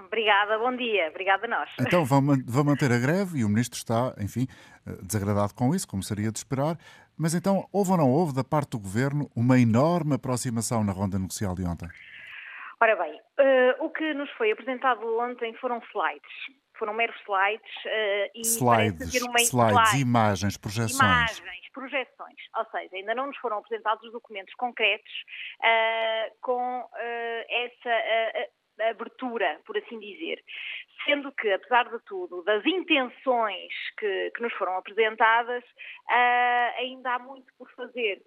[0.06, 1.10] Obrigada, bom dia.
[1.10, 1.70] Obrigada a nós.
[1.80, 4.48] Então, vão manter a greve e o Ministro está, enfim,
[4.88, 6.78] eh, desagradado com isso, como seria de esperar.
[7.16, 11.20] Mas então, houve ou não houve, da parte do Governo, uma enorme aproximação na ronda
[11.20, 11.88] negocial de ontem?
[12.84, 16.30] Ora bem, uh, o que nos foi apresentado ontem foram slides.
[16.78, 19.40] Foram meros slides uh, e slides, uma...
[19.40, 21.00] slides, imagens, projeções.
[21.40, 22.36] Imagens, projeções.
[22.58, 25.14] Ou seja, ainda não nos foram apresentados os documentos concretos
[25.62, 26.90] uh, com
[27.50, 28.50] essa
[28.90, 30.44] abertura, por assim dizer.
[31.06, 37.20] Sendo que, apesar de tudo, das intenções que, que nos foram apresentadas, uh, ainda há
[37.20, 38.22] muito por fazer.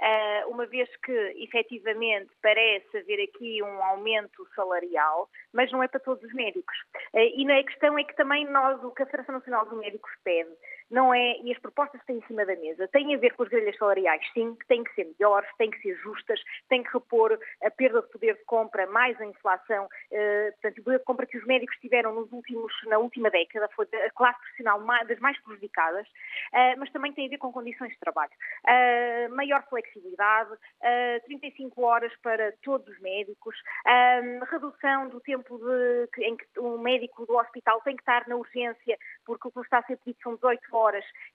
[0.00, 5.98] Uh, uma vez que, efetivamente, parece haver aqui um aumento salarial, mas não é para
[5.98, 6.76] todos os médicos.
[7.12, 10.10] Uh, e a questão é que também nós, o que a Federação Nacional dos Médicos
[10.22, 10.50] pede,
[10.90, 13.42] não é, e as propostas que têm em cima da mesa, têm a ver com
[13.42, 16.92] as grelhas salariais, sim, que têm que ser melhores, têm que ser justas, têm que
[16.92, 21.04] repor a perda de poder de compra, mais a inflação, uh, portanto, o poder de
[21.04, 25.18] compra que os médicos tiveram nos últimos, na última década, foi a classe profissional das
[25.18, 28.32] mais prejudicadas, uh, mas também tem a ver com condições de trabalho.
[28.64, 30.50] Uh, maior flexibilidade,
[31.26, 33.54] 35 horas para todos os médicos,
[34.50, 38.96] redução do tempo de, em que o médico do hospital tem que estar na urgência,
[39.24, 40.77] porque o que está a ser pedido são 18 horas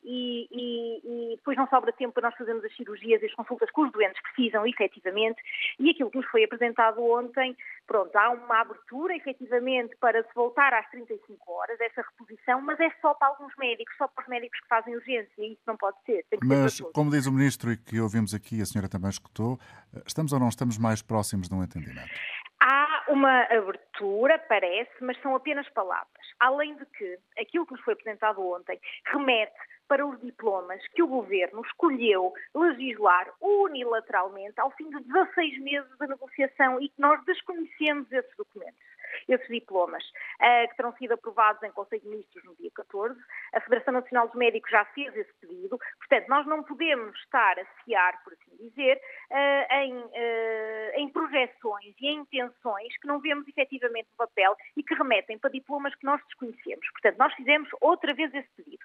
[0.03, 3.69] e, e, e, depois não sobra tempo para nós fazermos as cirurgias e as consultas
[3.71, 5.41] que os doentes precisam, efetivamente.
[5.79, 7.55] E aquilo que nos foi apresentado ontem,
[7.87, 12.89] pronto, há uma abertura, efetivamente, para se voltar às 35 horas, essa reposição, mas é
[13.01, 15.97] só para alguns médicos, só para os médicos que fazem urgência, e isso não pode
[16.05, 16.25] ser.
[16.43, 19.59] mas, ser como diz o Ministro e que ouvimos aqui, a senhora também escutou,
[20.05, 22.11] estamos ou não estamos mais próximos de um entendimento?
[22.65, 26.07] Há uma abertura, parece, mas são apenas palavras.
[26.39, 29.51] Além de que aquilo que nos foi apresentado ontem remete
[29.85, 36.07] para os diplomas que o governo escolheu legislar unilateralmente ao fim de 16 meses de
[36.07, 38.79] negociação e que nós desconhecemos esses documentos
[39.27, 43.19] esses diplomas, uh, que terão sido aprovados em Conselho de Ministros no dia 14.
[43.53, 45.77] A Federação Nacional dos Médicos já fez esse pedido.
[45.99, 48.99] Portanto, nós não podemos estar a fiar, por assim dizer,
[49.31, 54.83] uh, em, uh, em projeções e em intenções que não vemos efetivamente no papel e
[54.83, 56.89] que remetem para diplomas que nós desconhecemos.
[56.91, 58.83] Portanto, nós fizemos outra vez esse pedido.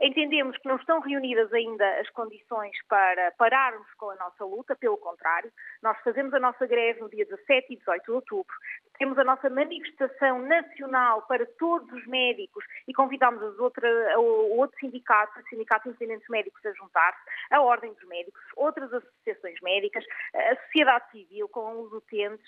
[0.00, 4.98] Entendemos que não estão reunidas ainda as condições para pararmos com a nossa luta, pelo
[4.98, 8.54] contrário, nós fazemos a nossa greve no dia 17 e 18 de outubro,
[8.98, 14.78] temos a nossa manifestação nacional para todos os médicos e convidamos os outra, o outro
[14.78, 20.04] sindicato, o Sindicato Independentes Médicos, a juntar-se, a Ordem dos Médicos, outras associações médicas,
[20.34, 22.46] a sociedade civil com os utentes,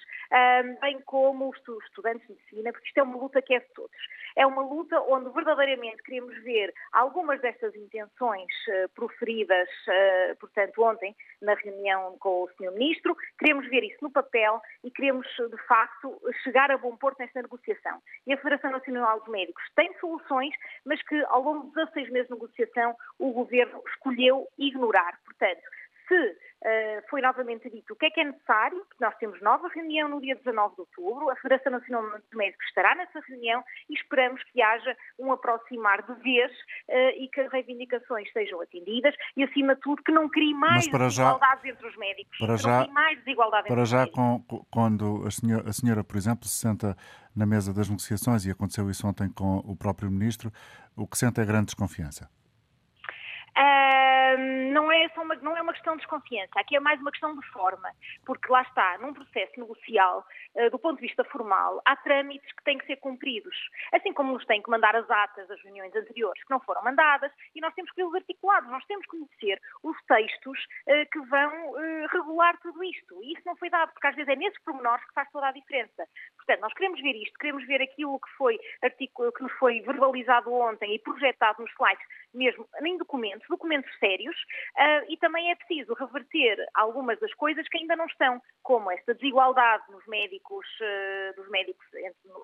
[0.81, 3.97] bem como os estudantes de medicina, porque isto é uma luta que é de todos.
[4.37, 11.17] É uma luta onde verdadeiramente queremos ver algumas destas intenções uh, proferidas, uh, portanto, ontem,
[11.41, 12.73] na reunião com o Sr.
[12.73, 17.43] Ministro, queremos ver isso no papel e queremos, de facto, chegar a bom porto nesta
[17.43, 18.01] negociação.
[18.27, 22.29] E a Federação Nacional dos Médicos tem soluções, mas que ao longo de 16 meses
[22.29, 25.19] de negociação o Governo escolheu ignorar.
[25.25, 25.63] Portanto,
[26.09, 30.09] se uh, foi novamente dito o que é que é necessário, nós temos nova reunião
[30.09, 34.43] no dia 19 de outubro, a Federação Nacional de Médicos estará nessa reunião e esperamos
[34.45, 39.75] que haja um aproximar de vez uh, e que as reivindicações sejam atendidas e, acima
[39.75, 42.39] de tudo, que não crie mais desigualdades já, entre os médicos.
[42.39, 46.59] Para já, mais desigualdade para já com, quando a senhora, a senhora, por exemplo, se
[46.59, 46.97] senta
[47.35, 50.51] na mesa das negociações, e aconteceu isso ontem com o próprio Ministro,
[50.97, 52.31] o que sente é grande desconfiança.
[53.57, 57.11] Uh, não, é só uma, não é uma questão de desconfiança, aqui é mais uma
[57.11, 57.91] questão de forma,
[58.25, 62.65] porque lá está, num processo negocial, uh, do ponto de vista formal, há trâmites que
[62.65, 63.57] têm que ser cumpridos,
[63.93, 67.33] assim como nos têm que mandar as atas das reuniões anteriores que não foram mandadas,
[67.55, 71.75] e nós temos que vê-los articulados, nós temos que conhecer os textos uh, que vão
[72.11, 75.15] regular tudo isto, e isso não foi dado, porque às vezes é nesses pormenores que
[75.15, 76.07] faz toda a diferença.
[76.37, 78.59] Portanto, nós queremos ver isto, queremos ver aquilo que, foi
[78.97, 84.37] que nos foi verbalizado ontem e projetado nos slides, mesmo em documentos, documentos sérios,
[85.09, 89.85] e também é preciso reverter algumas das coisas que ainda não estão, como esta desigualdade
[89.91, 91.87] nos médicos, uh, dos médicos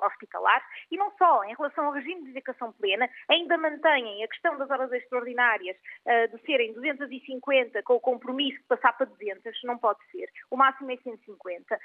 [0.02, 4.56] hospitalares, e não só, em relação ao regime de dedicação plena, ainda mantêm a questão
[4.56, 9.78] das horas extraordinárias uh, de serem 250 com o compromisso de passar para 200, não
[9.78, 10.28] pode ser.
[10.50, 11.78] O máximo é 150.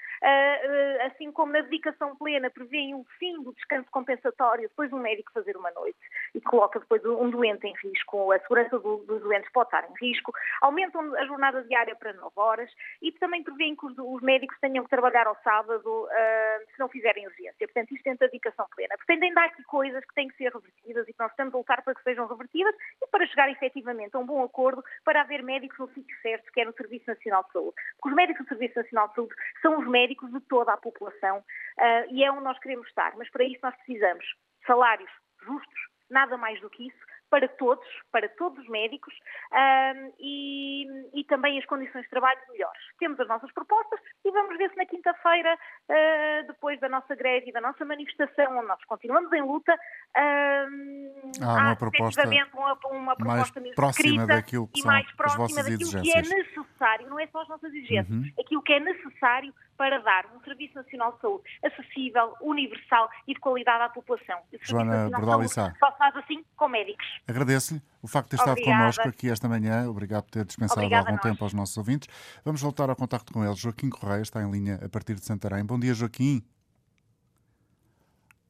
[1.06, 5.56] assim como na dedicação plena prevêem o fim do descanso compensatório depois do médico fazer
[5.56, 5.98] uma noite
[6.34, 9.94] e coloca depois um doente em risco, a segurança do, dos doentes pode estar em
[10.06, 14.58] risco, aumentam a jornada diária para 9 horas e também prevêem que os, os médicos
[14.60, 17.68] tenham que trabalhar ao sábado uh, se não fizerem urgência.
[17.68, 18.96] Portanto, isto tem dedicação plena.
[19.10, 21.84] Ainda há aqui coisas que têm que ser revertidas e que nós estamos a lutar
[21.84, 25.78] para que sejam revertidas e para chegar efetivamente a um bom acordo para haver médicos
[25.80, 27.76] no sítio certo, que é no Serviço Nacional de Saúde.
[27.98, 31.40] Porque os médicos do Serviço Nacional de Saúde são os médicos de toda a população
[31.40, 33.16] uh, e é onde nós queremos estar.
[33.18, 34.26] Mas para isso nós precisamos
[34.66, 35.10] salários
[35.44, 39.14] justos, nada mais do que isso, para todos, para todos os médicos
[39.52, 42.82] um, e, e, também as condições de trabalho melhores.
[43.00, 47.50] Temos as nossas propostas e vamos ver se na quinta-feira, uh, depois da nossa greve
[47.50, 49.78] e da nossa manifestação, onde nós continuamos em luta,
[50.16, 56.02] um, há uma proposta, uma, uma proposta mais próxima daquilo que são mais próxima daquilo
[56.02, 58.32] que é necessário, não é só as nossas exigências, Uhum.
[58.40, 63.40] aquilo que é necessário para dar um Serviço Nacional de Saúde acessível, universal e de
[63.40, 64.40] qualidade à população.
[64.52, 65.74] E o Joana Bordalissá.
[65.80, 67.06] Só faz assim com médicos.
[67.26, 68.78] Agradeço-lhe o facto de ter estado Obrigada.
[68.80, 69.90] connosco aqui esta manhã.
[69.90, 72.08] Obrigado por ter dispensado Obrigada algum tempo aos nossos ouvintes.
[72.44, 73.56] Vamos voltar ao contacto com ele.
[73.56, 75.66] Joaquim Correia está em linha a partir de Santarém.
[75.66, 76.44] Bom dia, Joaquim.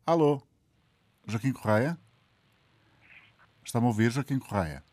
[0.05, 0.41] Alô?
[1.25, 1.97] Joaquim Correia?
[3.63, 4.83] Está-me a ouvir, Joaquim Correia?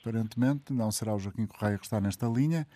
[0.00, 2.66] Aparentemente não será o Joaquim Correia que está nesta linha.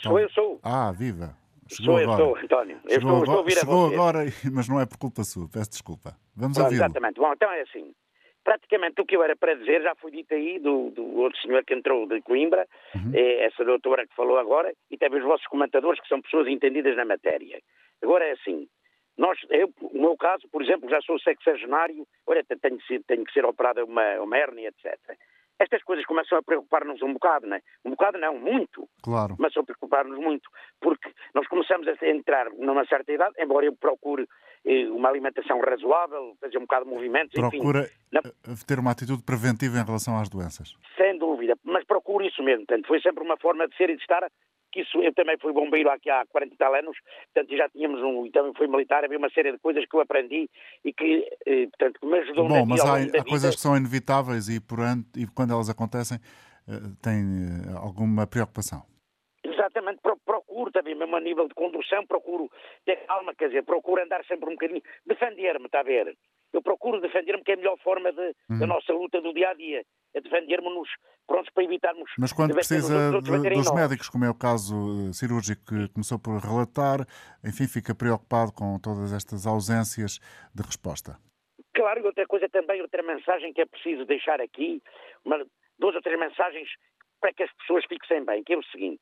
[0.00, 0.60] Sou eu, sou.
[0.62, 1.36] Ah, viva.
[1.68, 2.22] Sou eu, agora.
[2.24, 2.80] sou, António.
[2.84, 3.94] Eu Chegou estou, estou a agora, ouvir a chegou você.
[3.94, 5.48] agora, mas não é por culpa sua.
[5.48, 6.16] Peço desculpa.
[6.36, 6.76] Vamos ouvi-lo.
[6.76, 7.16] exatamente.
[7.18, 7.92] Bom, então é assim.
[8.46, 11.64] Praticamente o que eu era para dizer já foi dito aí do, do outro senhor
[11.64, 13.10] que entrou de Coimbra, Uhum.
[13.12, 16.94] é essa doutora que falou agora, e também os vossos comentadores que são pessoas entendidas
[16.96, 17.58] na matéria.
[18.00, 18.68] Agora é assim.
[19.18, 23.24] Nós, eu, no meu caso, por exemplo, já sou sexagenário, olha, tenho, que ser- tenho
[23.24, 24.96] que ser operada uma, uma hérnia, etc.
[25.58, 27.60] Estas coisas começam a preocupar-nos um bocado, não é?
[27.84, 28.88] Um bocado não, muito.
[29.02, 29.34] Claro.
[29.36, 30.48] começam a preocupar-nos muito,
[30.80, 34.28] porque nós começamos a entrar numa certa idade, embora eu procure
[34.92, 39.22] uma alimentação razoável, fazer um bocado de movimentos, enfim, Procura não- eh, ter uma atitude
[39.22, 40.74] preventiva em relação às doenças.
[40.96, 42.66] sem dúvida, mas procuro isso mesmo.
[42.66, 44.26] Portanto, foi sempre uma forma de ser e de estar.
[44.72, 46.98] Que isso, eu também fui bombeiro aqui há 40 e tal anos,
[47.32, 50.00] portanto, já tínhamos um, e também fui militar, havia uma série de coisas que eu
[50.00, 50.50] aprendi
[50.84, 54.60] e que, eh, portanto, me ajudou Bom, mas há, há coisas que são inevitáveis e,
[54.60, 54.80] por
[55.16, 56.18] e quando elas acontecem,
[56.68, 58.82] eh, tem eh, alguma preocupação.
[59.66, 62.48] Exatamente, pro- procuro também, mesmo a nível de condução, procuro
[62.84, 66.16] ter calma, quer dizer, procuro andar sempre um bocadinho, defender-me, está a ver?
[66.52, 68.60] Eu procuro defender-me, que é a melhor forma de, Uhum.
[68.60, 69.82] da nossa luta do dia a dia,
[70.14, 70.88] é defendermos-nos,
[71.26, 72.10] prontos para evitarmos.
[72.16, 74.74] Mas quando nos precisa outros de- dos médicos, como é o caso
[75.10, 77.00] eh, cirúrgico que começou por relatar,
[77.44, 80.20] enfim, fica preocupado com todas estas ausências
[80.54, 81.18] de resposta.
[81.74, 84.80] Claro, e outra coisa também, outra mensagem que é preciso deixar aqui,
[85.24, 85.44] uma,
[85.78, 86.68] duas ou três mensagens
[87.20, 89.00] para que as pessoas fixem bem, que é o seguinte.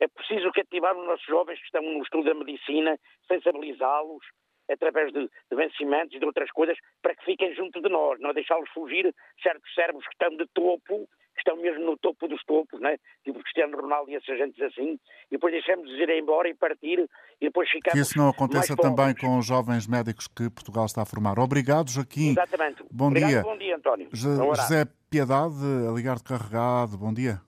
[0.00, 4.22] É preciso cativar os nossos jovens que estão no estudo da medicina, sensibilizá-los
[4.70, 8.32] através de, de vencimentos e de outras coisas para que fiquem junto de nós, não
[8.32, 12.80] deixá-los fugir certos cérebros que estão de topo, que estão mesmo no topo dos topos,
[12.80, 12.96] né?
[13.24, 16.98] tipo Cristiano Ronaldo e esses agentes assim, e depois deixamos de ir embora e partir
[17.40, 21.02] e depois ficamos Que isso não aconteça também com os jovens médicos que Portugal está
[21.02, 21.38] a formar.
[21.38, 22.30] Obrigado, Joaquim.
[22.30, 22.82] Exatamente.
[22.90, 23.42] Bom Obrigado, dia.
[23.42, 24.08] Bom dia, António.
[24.12, 26.98] José Piedade, a ligar de carregado.
[26.98, 27.45] Bom dia.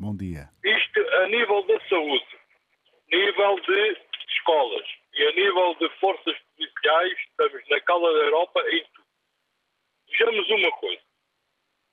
[0.00, 0.48] Bom dia.
[0.62, 2.38] Isto a nível da saúde,
[3.10, 8.84] nível de escolas e a nível de forças policiais, estamos na cala da Europa em
[8.94, 9.08] tudo.
[10.08, 11.02] Vejamos uma coisa.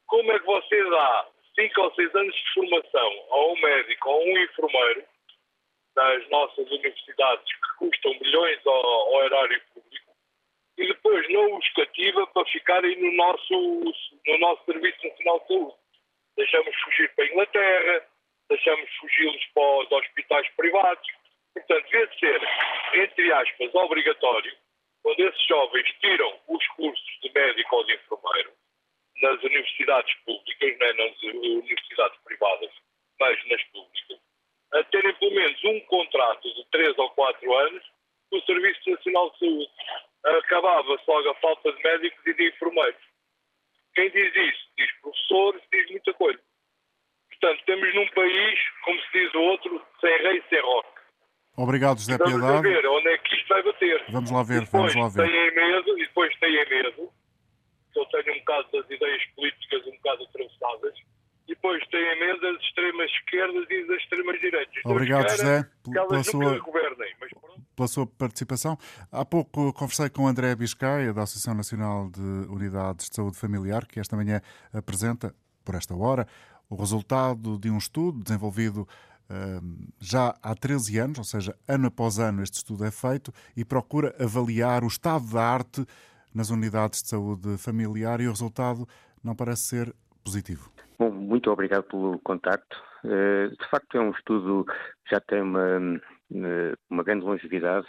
[0.06, 4.22] Como é que você dá 5 ou 6 anos de formação a um médico ou
[4.22, 5.04] a um enfermeiro
[5.96, 10.14] das nossas universidades que custam milhões ao, ao erário público
[10.78, 13.54] e depois não os cativa para ficarem no nosso,
[14.28, 15.85] no nosso Serviço Nacional de Saúde?
[16.36, 18.08] Deixamos fugir para a Inglaterra,
[18.50, 21.08] deixamos fugi-los para os hospitais privados.
[21.54, 22.42] Portanto, devia ser,
[22.94, 24.56] entre aspas, obrigatório,
[25.02, 28.52] quando esses jovens tiram os cursos de médico ou de enfermeiro
[29.22, 32.72] nas universidades públicas, não é nas universidades privadas,
[33.20, 34.20] mas nas públicas,
[34.74, 37.84] a terem pelo menos um contrato de 3 ou 4 anos
[38.30, 39.72] com o Serviço Nacional de Saúde.
[40.26, 43.15] Acabava-se logo a falta de médicos e de enfermeiros.
[43.96, 44.66] Quem diz isso?
[44.78, 46.40] Diz professores, diz muita coisa.
[47.30, 50.90] Portanto, estamos num país, como se diz o outro, sem rei, sem rock.
[51.58, 52.62] Obrigado, José Vamos Piedade.
[52.64, 54.06] ver onde é que isto vai bater.
[54.10, 55.32] Vamos lá ver, depois vamos lá ver.
[55.32, 57.10] têm medo, e depois têm medo,
[57.94, 60.94] que eu tenho um bocado das ideias políticas um bocado atravessadas,
[61.48, 64.82] depois têm medo das extremas esquerdas e das extremas direitas.
[64.86, 67.16] Obrigado, José, pela sua, governem,
[67.76, 68.78] pela sua participação.
[69.12, 74.00] Há pouco conversei com André Biscaia, da Associação Nacional de Unidades de Saúde Familiar, que
[74.00, 74.42] esta manhã
[74.74, 76.28] apresenta, por esta hora,
[76.70, 78.88] o resultado de um estudo desenvolvido
[79.30, 83.64] hum, já há 13 anos, ou seja, ano após ano este estudo é feito e
[83.64, 85.86] procura avaliar o estado da arte
[86.34, 88.88] nas unidades de saúde familiar e o resultado
[89.24, 90.75] não parece ser positivo.
[90.98, 92.82] Bom, muito obrigado pelo contacto.
[93.04, 96.02] Eh, De facto, é um estudo que já tem uma,
[96.90, 97.88] uma grande longevidade.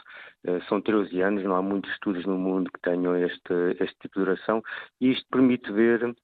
[0.69, 4.25] São 13 anos, não há muitos estudos no mundo que tenham este, este tipo de
[4.25, 4.63] duração
[5.01, 6.15] e isto permite ver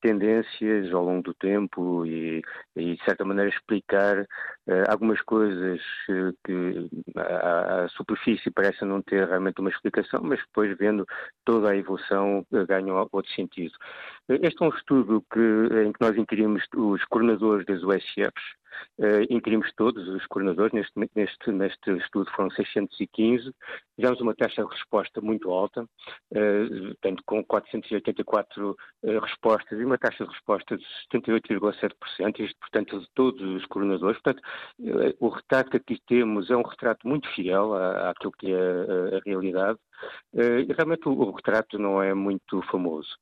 [0.00, 2.42] tendências ao longo do tempo e,
[2.76, 4.26] e de certa maneira, explicar
[4.88, 5.80] algumas coisas
[6.44, 11.06] que à, superfície parecem não ter realmente uma explicação, mas depois, vendo
[11.44, 13.74] toda a evolução, ganham outro sentido.
[14.28, 18.44] Este é um estudo que, em que nós inquirimos os coordenadores das USFs,
[18.98, 23.52] Uh, todos os coordenadores, neste, neste, neste estudo foram 615,
[23.96, 29.84] tivemos uma taxa de resposta muito alta, uh, tanto com 484 uh, eh, respostas e
[29.84, 34.20] uma taxa de resposta de 78,7%, isto, portanto, de todos os coordenadores.
[34.20, 34.42] Portanto,
[34.80, 38.56] uh, o retrato que aqui temos é um retrato muito fiel à, àquilo que é
[38.56, 39.78] a, a realidade,
[40.34, 43.16] e realmente o, o retrato não é muito famoso.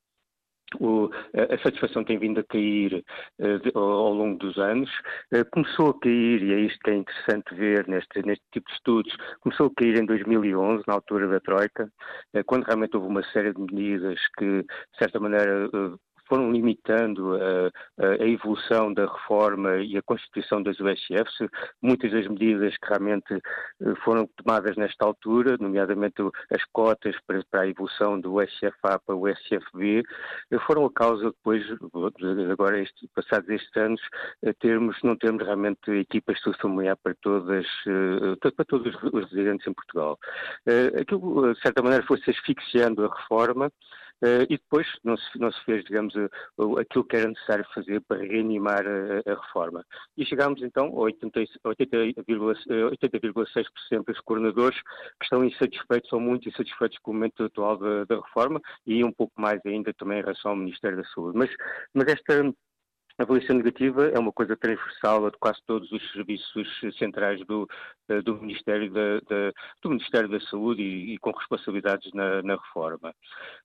[0.80, 3.04] O, a satisfação tem vindo a cair
[3.38, 4.90] uh, de, ao longo dos anos.
[5.32, 8.74] Uh, começou a cair, e é isto que é interessante ver neste, neste tipo de
[8.74, 11.84] estudos, começou a cair em 2011, na altura da Troika,
[12.34, 15.68] uh, quando realmente houve uma série de medidas que, de certa maneira,
[16.32, 21.46] foram limitando a, a, evolução da reforma e a constituição das USFs.
[21.82, 27.60] Muitas das medidas que realmente eh, foram tomadas nesta altura, nomeadamente as cotas para, para
[27.60, 30.02] a evolução do USFA para o USFB,
[30.50, 31.62] eh, foram a causa depois,
[32.50, 34.00] agora este, passados estes anos,
[34.58, 39.74] termos, não termos realmente equipas de familiar para todas, eh, para todos os residentes em
[39.74, 40.18] Portugal.
[40.98, 43.70] Aquilo, de certa maneira, foi-se asfixiando a reforma,
[44.48, 48.22] e depois não se, não se fez, digamos, uh, aquilo que era necessário fazer para
[48.22, 49.84] reanimar a, a reforma.
[50.16, 52.22] E chegámos então a 80,6% 80, 80,
[54.06, 58.60] dos coordenadores que estão insatisfeitos ou muito insatisfeitos com o momento atual da, da reforma
[58.86, 61.36] e um pouco mais ainda também em relação ao Ministério da Saúde.
[61.36, 61.50] Mas,
[61.94, 62.52] mas esta
[63.18, 67.68] a avaliação negativa é uma coisa transversal a de quase todos os serviços centrais do,
[68.08, 69.52] eh, do, Ministério, da, da,
[69.82, 73.14] do Ministério da Saúde e, e com responsabilidades na, na reforma.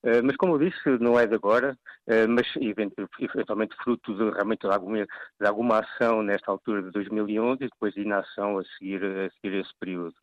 [0.04, 1.78] Uh, mas, como eu disse, não é de agora,
[2.08, 7.64] uh, mas eventualmente fruto de, realmente de alguma, de alguma ação nesta altura de 2011
[7.64, 10.14] e depois de inação a seguir, a seguir esse período.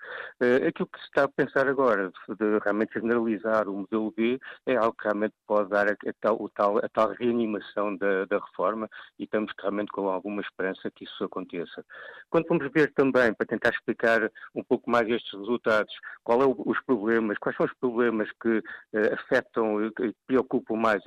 [0.66, 4.96] Aquilo que se está a pensar agora, de, realmente generalizar o modelo B, é algo
[4.96, 8.88] que realmente pode dar a, a tal, a tal reanimação da, da reforma
[9.18, 11.84] e estamos realmente com alguma esperança que isso aconteça.
[12.30, 16.54] Quando vamos ver também, para tentar explicar um pouco mais estes resultados, qual é o,
[16.66, 21.02] os problemas, quais são os problemas que uh, afetam e preocupam mais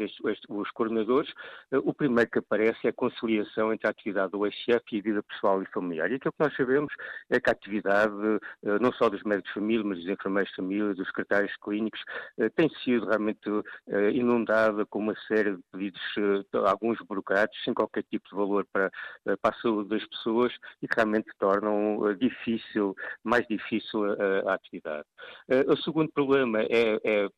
[0.50, 1.30] os coordenadores,
[1.72, 5.04] uh, o primeiro que aparece é a conciliação entre a atividade do ex-chefe e a
[5.04, 6.12] vida pessoal e familiar.
[6.12, 6.94] E aquilo que nós sabemos
[7.30, 10.56] é que a atividade, uh, não só dos médicos de família, mas dos enfermeiros de
[10.56, 12.02] família, dos secretários clínicos,
[12.56, 13.50] tem sido realmente
[14.14, 16.02] inundada com uma série de pedidos,
[16.66, 18.92] alguns burocratas, sem qualquer tipo de valor para,
[19.26, 24.52] eh, para a saúde das pessoas e que realmente tornam eh, difícil, mais difícil a,
[24.52, 25.06] a atividade.
[25.50, 27.30] Eh, o segundo problema é, é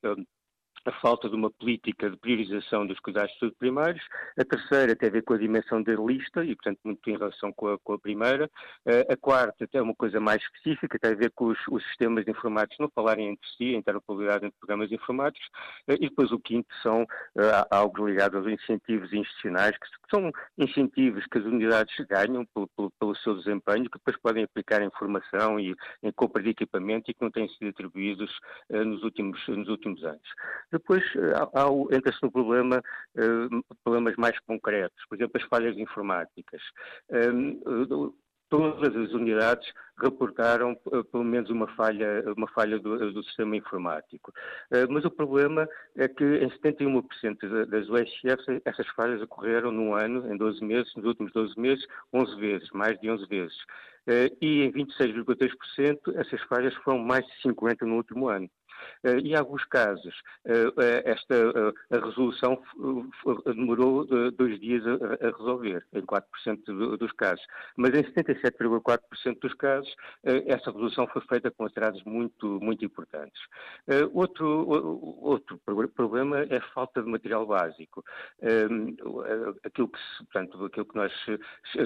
[0.85, 4.03] a falta de uma política de priorização dos cuidados de saúde primários.
[4.37, 7.51] A terceira tem a ver com a dimensão da lista e, portanto, muito em relação
[7.53, 8.49] com a, com a primeira.
[8.85, 12.27] Uh, a quarta tem uma coisa mais específica, tem a ver com os, os sistemas
[12.27, 15.47] informáticos não falarem entre si, a interoperabilidade entre programas informáticos.
[15.87, 21.25] Uh, e depois o quinto são uh, algo ligado aos incentivos institucionais, que são incentivos
[21.27, 25.59] que as unidades ganham pelo, pelo, pelo seu desempenho, que depois podem aplicar em formação
[25.59, 28.31] e em compra de equipamento e que não têm sido atribuídos
[28.69, 30.21] nos, últimos, nos últimos anos.
[30.71, 32.81] Depois eh, entra-se no problema,
[33.15, 36.61] uh, problemas mais concretos, por exemplo, as falhas informáticas.
[37.09, 38.13] Uh,
[38.49, 40.75] todas as unidades reportaram
[41.11, 44.33] pelo menos uma falha, uma falha do, do sistema informático.
[44.89, 50.35] mas o problema é que em 71% das USFs essas falhas ocorreram num ano, em
[50.35, 53.57] 12 meses, nos últimos 12 meses, 11 vezes, mais de 11 vezes.
[54.41, 58.49] e em 26,3% essas falhas foram mais de 50 no último ano.
[59.03, 60.13] Eh, em alguns casos,
[60.45, 61.35] eh, eh, esta
[61.91, 62.61] a resolução
[63.45, 67.45] demorou dois dias a, resolver, em 4% dos casos.
[67.75, 73.41] Mas em 77,4% dos casos, essa resolução foi feita com atrasos muito, muito importantes.
[74.13, 74.67] Outro,
[75.21, 75.59] outro
[75.95, 78.03] problema é a falta de material básico.
[79.63, 81.13] Aquilo que, portanto, aquilo que nós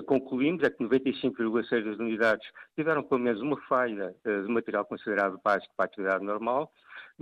[0.06, 5.74] concluímos é que 95,6% das unidades tiveram pelo menos uma falha de material considerado básico
[5.76, 6.72] para a atividade normal,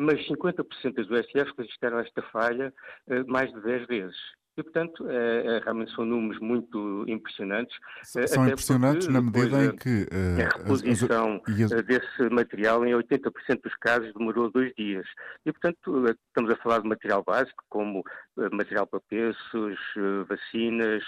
[0.02, 2.74] mas 50% das USFs registraram esta falha
[3.08, 4.41] uh, mais de 10 vezes.
[4.58, 7.78] E, portanto, é, é, realmente são números muito impressionantes.
[8.04, 11.86] São impressionantes na medida em que uh, a reposição as, as...
[11.86, 15.06] desse material, em 80% dos casos, demorou dois dias.
[15.45, 18.04] E, portanto, estamos a falar de material básico, como
[18.52, 19.80] material para peços,
[20.28, 21.04] vacinas,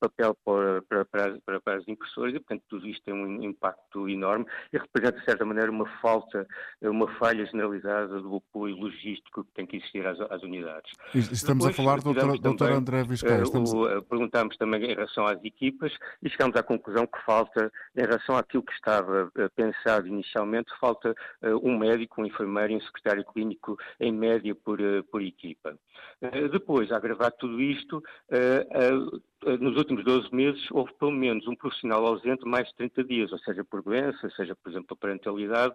[0.00, 4.46] papel para, para, para, para, as impressoras, e, portanto, tudo isto tem um impacto enorme
[4.72, 6.46] e representa, de certa maneira, uma falta,
[6.82, 10.90] uma falha generalizada do apoio logístico que tem que existir às, às unidades.
[11.14, 13.72] Estamos Depois, a falar, doutor, doutor André Viscaia, eh, estamos...
[13.72, 18.36] Uh, perguntámos também em relação às equipas e chegámos à conclusão que falta, em relação
[18.36, 21.14] àquilo que estava uh, pensado inicialmente, falta
[21.62, 24.78] um médico, um enfermeiro e um secretário clínico em média por,
[25.10, 25.78] por equipa.
[26.50, 28.02] depois, a agravar tudo isto,
[29.60, 33.38] nos últimos 12 meses houve pelo menos um profissional ausente mais de 30 dias, ou
[33.38, 35.74] seja, por doença, seja, por exemplo, por parentalidade,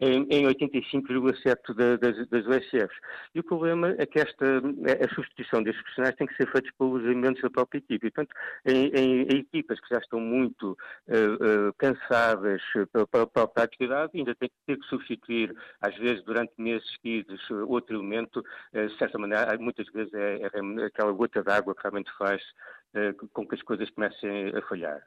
[0.00, 2.96] em, em 85,7% das, das USFs.
[3.34, 7.04] E o problema é que esta, a substituição destes profissionais tem que ser feita pelos
[7.04, 8.06] elementos da própria equipe.
[8.06, 8.34] E, portanto,
[8.64, 12.62] em, em, em, equipas que já estão muito uh, uh, cansadas
[13.10, 17.96] pela própria atividade, ainda tem que ter que substituir, às vezes, durante meses seguidos, outro
[17.96, 18.44] elemento,
[18.74, 22.42] uh, de certa maneira, muitas vezes é, é aquela gota d'água que realmente faz
[23.34, 25.02] com que as coisas comecem a falhar.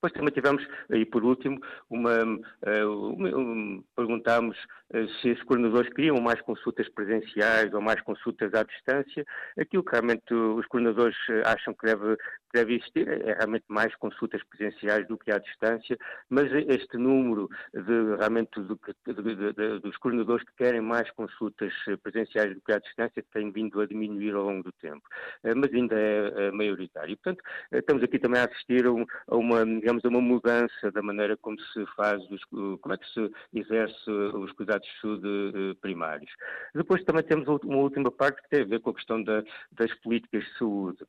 [0.00, 1.58] Depois também tivemos, e por último,
[1.90, 4.56] uma, uma, uma perguntámos
[4.92, 9.26] eh, se os coordenadores queriam mais consultas presenciais ou mais consultas à distância.
[9.58, 12.16] Aquilo que realmente os coordenadores eh, acham que deve,
[12.52, 15.96] deve existir é realmente mais consultas presenciais do que à distância,
[16.28, 21.96] mas este número de, realmente do, de, de, dos coordenadores que querem mais consultas eh,
[21.96, 25.02] presenciais do que à distância tem vindo a diminuir ao longo do tempo,
[25.42, 27.16] mas ainda é, é maioritário.
[27.16, 27.42] Portanto,
[27.72, 31.86] estamos aqui também a assistir a uma, digamos, a uma mudança da maneira como se
[31.96, 36.30] faz, como é que se exerce os cuidados de saúde eh, primários.
[36.74, 39.42] Depois também temos uma última parte que tem a ver com a questão da,
[39.72, 41.04] das políticas de saúde.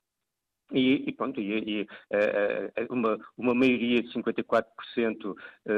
[0.72, 5.36] E, e, pronto, e, e uh, uma, uma maioria de 54%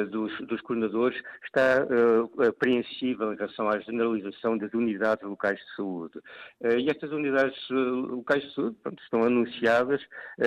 [0.10, 6.20] dos, dos coordenadores está uh, apreensiva em relação à generalização das unidades locais de saúde.
[6.78, 10.02] E estas unidades locais de saúde pronto, estão anunciadas,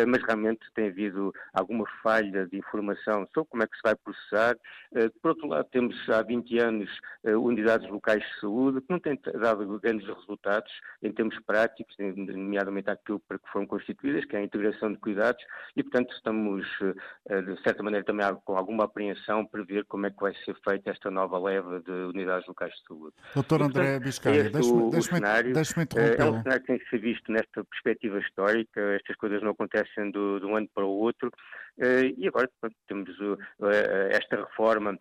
[0.08, 4.56] mas realmente tem havido alguma falha de informação sobre como é que se vai processar.
[5.22, 6.90] por outro lado, temos há 20 anos
[7.24, 10.72] unidades locais de saúde que não têm dado grandes resultados
[11.02, 15.42] em termos práticos, nomeadamente aquilo para que foram constituídas, que é a integração de cuidados,
[15.76, 16.66] e, portanto, estamos,
[17.26, 20.56] eh, de certa maneira, também com alguma apreensão para ver como é que vai ser
[20.68, 23.14] feita esta nova leva de unidades locais de saúde.
[23.34, 25.10] Doutor e, André Biscaia, deixe-me deixe
[25.52, 26.20] deixe interromper.
[26.20, 30.10] É um cenário que tem que ser visto nesta perspectiva histórica, estas coisas não acontecem
[30.10, 31.30] do, de um ano para o outro,
[31.78, 34.98] eh, e agora pronto, temos eh, esta reforma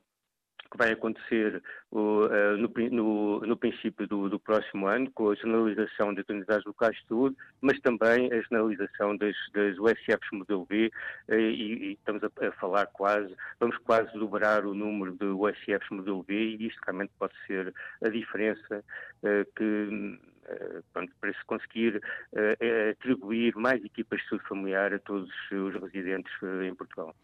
[0.74, 1.62] que vai acontecer
[1.92, 6.98] uh, no, no, no, princípio do, do, próximo ano, com a generalização das unidades locais
[6.98, 10.92] de saúde, mas também a generalização das, das USFs modelo B,
[11.30, 15.90] uh, e, e, estamos a, a, falar quase, vamos quase dobrar o número de USFs
[15.92, 17.72] modelo B, e isto realmente pode ser
[18.04, 18.84] a diferença
[19.24, 20.20] uh, que
[20.92, 22.02] para se conseguir
[22.92, 26.34] atribuir mais equipas de saúde familiar a todos os residentes
[26.68, 27.16] em Portugal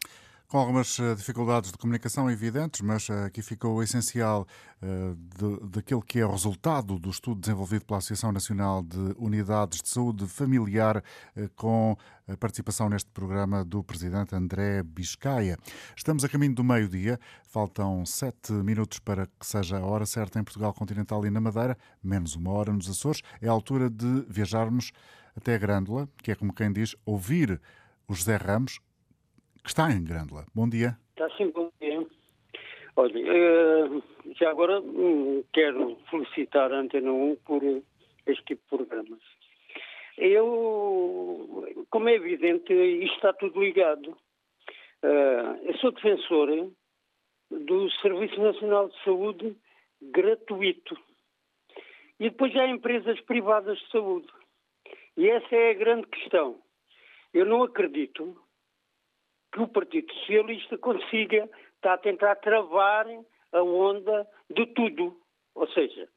[0.49, 4.47] com algumas eh, dificuldades de comunicação evidentes, mas eh, aqui ficou o essencial
[4.81, 9.89] de, daquilo que é o resultado do estudo desenvolvido pela Associação Nacional de Unidades de
[9.89, 11.03] Saúde Familiar,
[11.57, 15.57] com a participação neste programa do Presidente André Biscaia.
[15.97, 20.45] Estamos a caminho do meio-dia, faltam sete minutos para que seja a hora certa em
[20.45, 23.21] Portugal Continental e na Madeira, menos uma hora nos Açores.
[23.41, 24.93] É a altura de viajarmos
[25.35, 27.59] até a Grândola, que é como quem diz, ouvir
[28.07, 28.79] o José Ramos,
[29.63, 30.45] que está em Grândola.
[30.53, 30.97] Bom dia.
[31.11, 32.05] Está sim, bom dia.
[32.95, 37.61] Olha, eh, já agora hum, quero felicitar a Antena 1 por
[38.25, 39.19] este tipo de programas.
[40.17, 44.17] Eu, como é evidente, isto está tudo ligado.
[45.01, 46.71] Eh, eu sou defensor
[47.49, 49.55] do Serviço Nacional de Saúde
[50.01, 50.97] gratuito.
[52.19, 54.27] E depois há empresas privadas de saúde.
[55.15, 56.59] E essa é a grande questão.
[57.33, 58.37] Eu não acredito
[59.51, 63.07] que o Partido Socialista consiga estar a tentar travar
[63.51, 65.19] a onda de tudo.
[65.55, 66.07] Ou seja,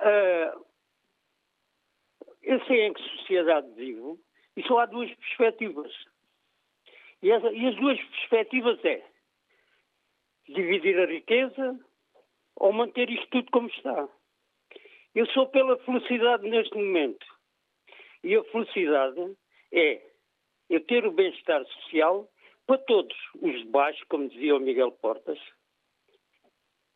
[0.00, 0.66] uh,
[2.42, 4.18] eu sei em que sociedade vivo
[4.56, 5.92] e só há duas perspectivas.
[7.22, 9.02] E, essa, e as duas perspectivas é
[10.48, 11.78] dividir a riqueza
[12.56, 14.08] ou manter isto tudo como está.
[15.14, 17.26] Eu sou pela felicidade neste momento.
[18.22, 19.36] E a felicidade
[19.72, 20.02] é
[20.70, 22.28] é ter o bem-estar social
[22.66, 25.38] para todos, os de baixo, como dizia o Miguel Portas,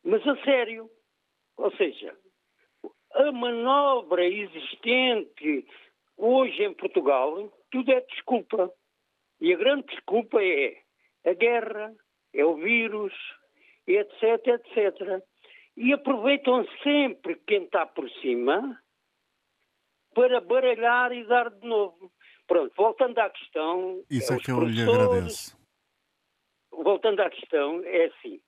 [0.03, 0.89] mas a sério.
[1.57, 2.15] Ou seja,
[3.13, 5.65] a manobra existente
[6.17, 8.71] hoje em Portugal tudo é desculpa.
[9.39, 10.77] E a grande desculpa é
[11.25, 11.93] a guerra,
[12.33, 13.13] é o vírus,
[13.87, 15.23] etc, etc.
[15.77, 18.79] E aproveitam sempre quem está por cima
[20.13, 22.11] para baralhar e dar de novo.
[22.51, 24.03] Pronto, voltando à questão.
[24.09, 25.57] Isso é, é que eu lhe agradeço.
[26.69, 28.41] Voltando à questão, é assim.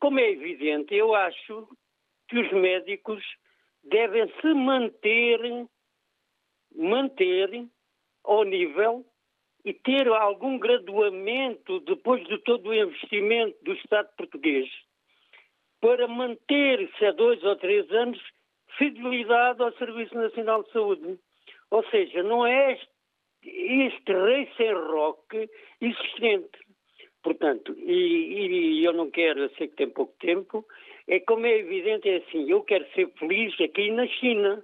[0.00, 1.68] Como é evidente, eu acho
[2.28, 3.22] que os médicos
[3.84, 5.38] devem se manter,
[6.74, 7.68] manter
[8.24, 9.06] ao nível
[9.64, 14.68] e ter algum graduamento depois de todo o investimento do Estado português
[15.80, 18.20] para manter-se a dois ou três anos
[18.76, 21.20] fidelidade ao Serviço Nacional de Saúde.
[21.72, 22.78] Ou seja, não é
[23.42, 25.48] este, rei sem roque
[25.80, 26.58] existente.
[27.22, 30.66] Portanto, e, e, eu não quero, eu sei que tem pouco tempo,
[31.08, 34.62] é como é evidente, é assim, eu quero ser feliz aqui na China.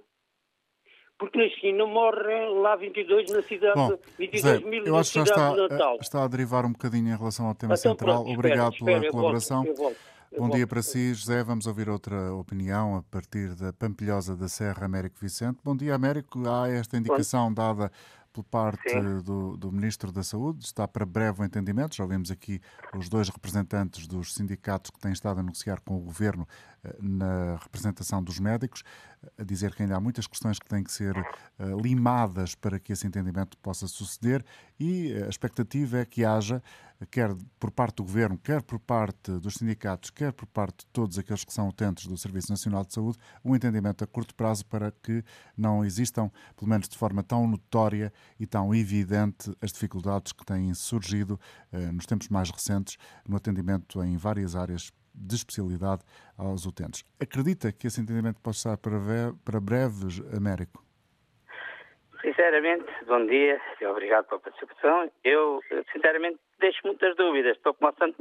[1.17, 5.17] Porque na China morrem lá 22 na cidade, Bom, 22 Zé, mil eu acho que
[5.17, 5.97] já está, de Natal.
[5.99, 8.23] está a derivar um bocadinho em relação ao tema então, central.
[8.23, 9.65] Pronto, Obrigado espera, pela espera, colaboração.
[9.65, 10.18] Eu volto, eu volto.
[10.37, 11.43] Bom dia para si, José.
[11.43, 15.59] Vamos ouvir outra opinião a partir da Pampilhosa da Serra, Américo Vicente.
[15.63, 16.47] Bom dia, Américo.
[16.47, 17.91] Há esta indicação dada
[18.31, 20.63] por parte do, do, Ministro da Saúde.
[20.63, 21.95] Está para breve o entendimento.
[21.95, 22.61] Já ouvimos aqui
[22.95, 26.47] os dois representantes dos sindicatos que têm estado a negociar com o Governo
[26.78, 28.83] eh, na representação dos médicos,
[29.37, 32.93] a dizer que ainda há muitas questões que têm que ser uh, limadas para que
[32.93, 34.45] esse entendimento possa suceder
[34.79, 36.63] e a expectativa é que haja
[37.05, 41.17] quer por parte do Governo, quer por parte dos sindicatos, quer por parte de todos
[41.17, 44.91] aqueles que são utentes do Serviço Nacional de Saúde, um entendimento a curto prazo para
[44.91, 45.23] que
[45.55, 50.73] não existam, pelo menos de forma tão notória e tão evidente, as dificuldades que têm
[50.73, 51.39] surgido
[51.71, 56.03] eh, nos tempos mais recentes no atendimento em várias áreas de especialidade
[56.37, 57.03] aos utentes.
[57.21, 58.97] Acredita que esse entendimento pode estar para,
[59.45, 60.83] para breves, Américo?
[62.21, 65.09] Sinceramente, bom dia e obrigado pela participação.
[65.23, 65.61] Eu,
[65.93, 67.55] sinceramente, deixo muitas dúvidas.
[67.55, 68.17] Estou como a Santo.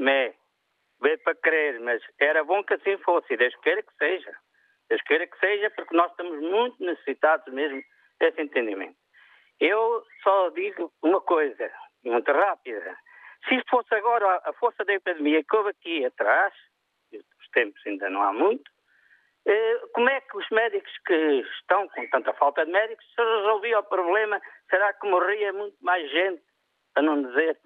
[1.00, 3.36] Veio para crer, mas era bom que assim fosse.
[3.36, 4.32] Deus queira que seja.
[4.88, 7.82] Deus queira que seja, porque nós estamos muito necessitados mesmo
[8.20, 8.96] desse entendimento.
[9.60, 11.70] Eu só digo uma coisa,
[12.04, 12.96] muito rápida.
[13.48, 16.52] Se fosse agora a força da epidemia que houve aqui atrás,
[17.50, 18.70] tempos ainda não há muito,
[19.46, 21.14] eh, como é que os médicos que
[21.60, 24.40] estão com tanta falta de médicos se resolvia o problema?
[24.68, 26.42] Será que morria muito mais gente,
[26.94, 27.58] a não dizer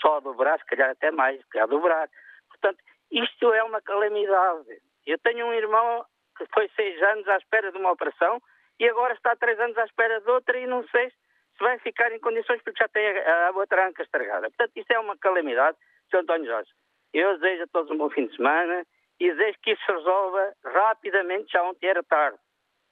[0.00, 2.08] só a dobrar, se calhar até mais, que a dobrar.
[2.48, 2.78] Portanto,
[3.10, 4.80] isto é uma calamidade.
[5.06, 6.04] Eu tenho um irmão
[6.36, 8.40] que foi seis anos à espera de uma operação
[8.78, 12.10] e agora está três anos à espera de outra e não sei se vai ficar
[12.12, 14.48] em condições porque já tem a, a outra anca estragada.
[14.48, 15.76] Portanto, isto é uma calamidade,
[16.10, 16.18] Sr.
[16.18, 16.70] António Jorge.
[17.12, 18.86] Eu desejo a todos um bom fim de semana
[19.20, 22.38] e desejo que isso se resolva rapidamente, já ontem era tarde.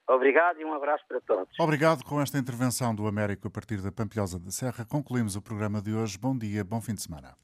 [0.06, 1.48] Obrigado e um abraço para todos.
[1.58, 2.04] Obrigado.
[2.04, 5.92] Com esta intervenção do Américo a partir da Pampilhosa da Serra, concluímos o programa de
[5.92, 6.18] hoje.
[6.18, 7.34] Bom dia, bom fim de semana.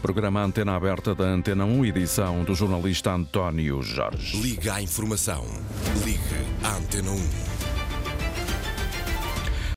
[0.00, 4.36] Programa Antena Aberta da Antena 1, edição do jornalista António Jorge.
[4.42, 5.44] Liga à informação.
[6.04, 6.18] Ligue
[6.64, 7.51] à Antena 1.